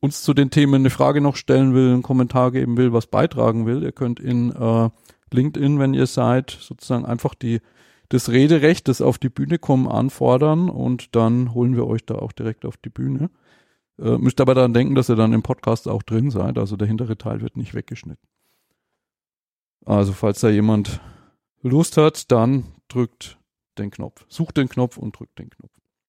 [0.00, 3.66] uns zu den Themen eine Frage noch stellen will, einen Kommentar geben will, was beitragen
[3.66, 4.90] will, ihr könnt in äh,
[5.32, 7.60] LinkedIn, wenn ihr seid, sozusagen einfach die
[8.08, 12.32] das Rederecht, das auf die Bühne kommen, anfordern und dann holen wir euch da auch
[12.32, 13.30] direkt auf die Bühne.
[13.98, 16.58] Äh, müsst aber daran denken, dass ihr dann im Podcast auch drin seid.
[16.58, 18.28] Also der hintere Teil wird nicht weggeschnitten.
[19.84, 21.00] Also falls da jemand
[21.62, 23.38] Lust hat, dann drückt
[23.78, 24.24] den Knopf.
[24.28, 25.72] Sucht den Knopf und drückt den Knopf.